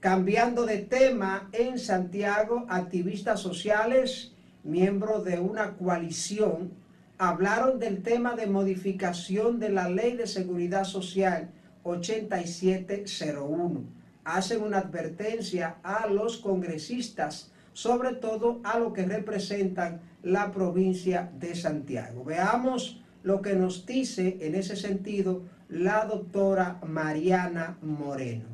Cambiando 0.00 0.64
de 0.64 0.78
tema, 0.78 1.48
en 1.52 1.78
Santiago, 1.78 2.64
activistas 2.68 3.40
sociales, 3.40 4.31
miembros 4.64 5.24
de 5.24 5.40
una 5.40 5.74
coalición, 5.74 6.72
hablaron 7.18 7.78
del 7.78 8.02
tema 8.02 8.34
de 8.34 8.46
modificación 8.46 9.60
de 9.60 9.70
la 9.70 9.88
Ley 9.88 10.16
de 10.16 10.26
Seguridad 10.26 10.84
Social 10.84 11.50
8701. 11.82 13.84
Hacen 14.24 14.62
una 14.62 14.78
advertencia 14.78 15.76
a 15.82 16.06
los 16.06 16.38
congresistas, 16.38 17.50
sobre 17.72 18.14
todo 18.14 18.60
a 18.64 18.78
lo 18.78 18.92
que 18.92 19.04
representan 19.04 20.00
la 20.22 20.52
provincia 20.52 21.30
de 21.38 21.54
Santiago. 21.54 22.24
Veamos 22.24 23.00
lo 23.22 23.42
que 23.42 23.54
nos 23.54 23.86
dice 23.86 24.38
en 24.40 24.54
ese 24.54 24.76
sentido 24.76 25.42
la 25.68 26.04
doctora 26.04 26.78
Mariana 26.86 27.78
Moreno. 27.82 28.44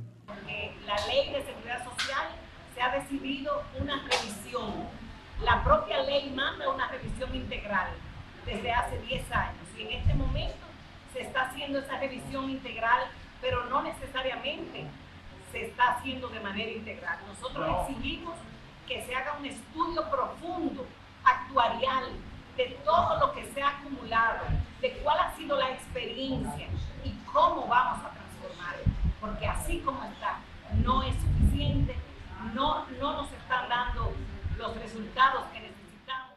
la 0.86 0.96
ley 1.06 1.32
de 1.32 1.44
seguridad 1.44 1.84
social 1.84 2.28
se 2.74 2.80
ha 2.80 2.98
decidido 2.98 3.62
una 3.80 4.02
revisión. 4.04 4.97
La 5.42 5.62
propia 5.62 6.02
ley 6.02 6.30
manda 6.30 6.68
una 6.68 6.88
revisión 6.88 7.34
integral 7.34 7.90
desde 8.44 8.72
hace 8.72 8.98
10 8.98 9.32
años 9.32 9.62
y 9.76 9.82
en 9.82 9.92
este 9.92 10.14
momento 10.14 10.66
se 11.12 11.22
está 11.22 11.42
haciendo 11.42 11.78
esa 11.78 11.96
revisión 11.98 12.50
integral, 12.50 13.04
pero 13.40 13.64
no 13.66 13.82
necesariamente 13.82 14.84
se 15.52 15.66
está 15.66 15.92
haciendo 15.92 16.28
de 16.28 16.40
manera 16.40 16.70
integral. 16.70 17.18
Nosotros 17.28 17.88
exigimos 17.88 18.34
que 18.86 19.04
se 19.04 19.14
haga 19.14 19.36
un 19.38 19.46
estudio 19.46 20.10
profundo, 20.10 20.86
actuarial, 21.24 22.04
de 22.56 22.76
todo 22.84 23.20
lo 23.20 23.32
que 23.32 23.44
se 23.52 23.62
ha 23.62 23.68
acumulado, 23.68 24.44
de 24.80 24.92
cuál 25.04 25.18
ha 25.20 25.36
sido 25.36 25.56
la 25.56 25.70
experiencia 25.70 26.66
y 27.04 27.12
cómo 27.32 27.68
vamos 27.68 28.00
a 28.04 28.10
transformar. 28.10 28.74
Porque 29.20 29.46
así 29.46 29.78
como 29.80 30.02
está, 30.04 30.40
no 30.82 31.02
es 31.04 31.14
suficiente, 31.14 31.94
no, 32.54 32.86
no 33.00 33.12
nos 33.12 33.32
resultados 34.98 35.44
que 35.52 35.60
necesitamos. 35.60 36.36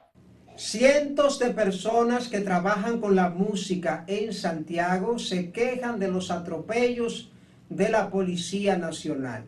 Cientos 0.55 1.39
de 1.39 1.51
personas 1.51 2.27
que 2.27 2.41
trabajan 2.41 2.99
con 2.99 3.15
la 3.15 3.29
música 3.29 4.03
en 4.07 4.33
Santiago 4.33 5.19
se 5.19 5.51
quejan 5.51 5.99
de 5.99 6.09
los 6.09 6.29
atropellos 6.31 7.31
de 7.69 7.89
la 7.89 8.09
Policía 8.09 8.77
Nacional. 8.77 9.45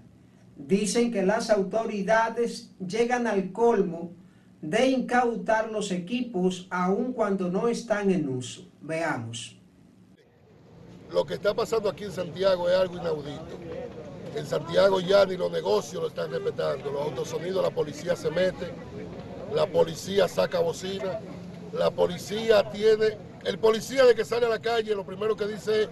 Dicen 0.55 1.11
que 1.11 1.23
las 1.23 1.49
autoridades 1.49 2.71
llegan 2.79 3.27
al 3.27 3.51
colmo 3.51 4.11
de 4.61 4.87
incautar 4.87 5.69
los 5.69 5.91
equipos 5.91 6.67
aun 6.69 7.11
cuando 7.11 7.49
no 7.49 7.67
están 7.67 8.09
en 8.11 8.29
uso. 8.29 8.65
Veamos. 8.81 9.57
Lo 11.11 11.25
que 11.25 11.35
está 11.35 11.53
pasando 11.53 11.89
aquí 11.89 12.05
en 12.05 12.11
Santiago 12.11 12.69
es 12.69 12.75
algo 12.75 12.97
inaudito. 12.97 13.59
En 14.35 14.45
Santiago 14.45 14.99
ya 14.99 15.25
ni 15.25 15.37
los 15.37 15.51
negocios 15.51 16.01
lo 16.01 16.07
están 16.07 16.31
respetando. 16.31 16.91
Los 16.91 17.01
autosonidos, 17.03 17.63
la 17.63 17.69
policía 17.69 18.15
se 18.15 18.29
mete, 18.31 18.73
la 19.53 19.67
policía 19.67 20.27
saca 20.27 20.59
bocina, 20.59 21.19
la 21.71 21.91
policía 21.91 22.69
tiene... 22.71 23.17
El 23.43 23.59
policía 23.59 24.05
de 24.05 24.15
que 24.15 24.23
sale 24.23 24.45
a 24.45 24.49
la 24.49 24.59
calle 24.59 24.95
lo 24.95 25.05
primero 25.05 25.35
que 25.35 25.45
dice 25.45 25.83
es, 25.83 25.89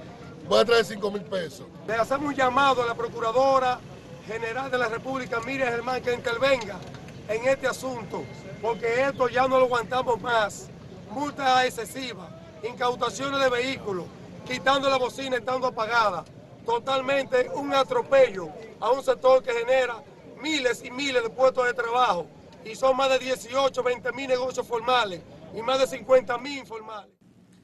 voy 0.48 0.60
a 0.60 0.66
traer 0.66 0.86
5 0.86 1.12
mil 1.12 1.24
pesos. 1.24 1.66
Le 1.86 1.96
hacemos 1.96 2.30
un 2.30 2.36
llamado 2.36 2.82
a 2.82 2.86
la 2.86 2.96
Procuradora 2.96 3.78
General 4.26 4.72
de 4.72 4.78
la 4.78 4.88
República, 4.88 5.42
Miriam 5.42 5.70
Germán, 5.70 6.02
que 6.02 6.14
intervenga 6.14 6.80
en 7.28 7.46
este 7.50 7.68
asunto 7.68 8.24
porque 8.62 9.02
esto 9.02 9.28
ya 9.28 9.48
no 9.48 9.58
lo 9.58 9.66
aguantamos 9.66 10.22
más. 10.22 10.70
Multas 11.10 11.66
excesivas, 11.66 12.30
incautaciones 12.64 13.42
de 13.42 13.50
vehículos, 13.50 14.06
quitando 14.46 14.90
la 14.90 14.98
bocina 14.98 15.38
estando 15.38 15.68
apagada. 15.68 16.24
Totalmente 16.66 17.50
un 17.56 17.74
atropello 17.74 18.50
a 18.80 18.92
un 18.92 19.04
sector 19.04 19.44
que 19.44 19.52
genera 19.52 20.04
miles 20.42 20.84
y 20.84 20.92
miles 20.92 21.24
de 21.24 21.30
puestos 21.30 21.66
de 21.66 21.74
trabajo. 21.74 22.28
Y 22.64 22.76
son 22.76 22.96
más 22.96 23.10
de 23.10 23.20
18, 23.20 23.84
20 23.84 24.12
mil 24.14 24.28
negocios 24.28 24.68
formales 24.68 25.22
y 25.56 25.62
más 25.62 25.80
de 25.80 25.88
50 25.88 26.38
mil 26.38 26.60
informales. 26.60 27.12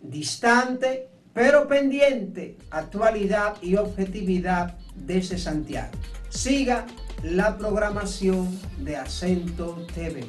Distante, 0.02 1.10
pero 1.34 1.68
pendiente, 1.68 2.58
actualidad 2.72 3.62
y 3.62 3.76
objetividad 3.76 4.78
desde 4.96 5.38
Santiago. 5.38 5.92
Siga 6.30 6.86
la 7.24 7.58
programación 7.58 8.60
de 8.78 8.96
Acento 8.96 9.86
TV. 9.94 10.26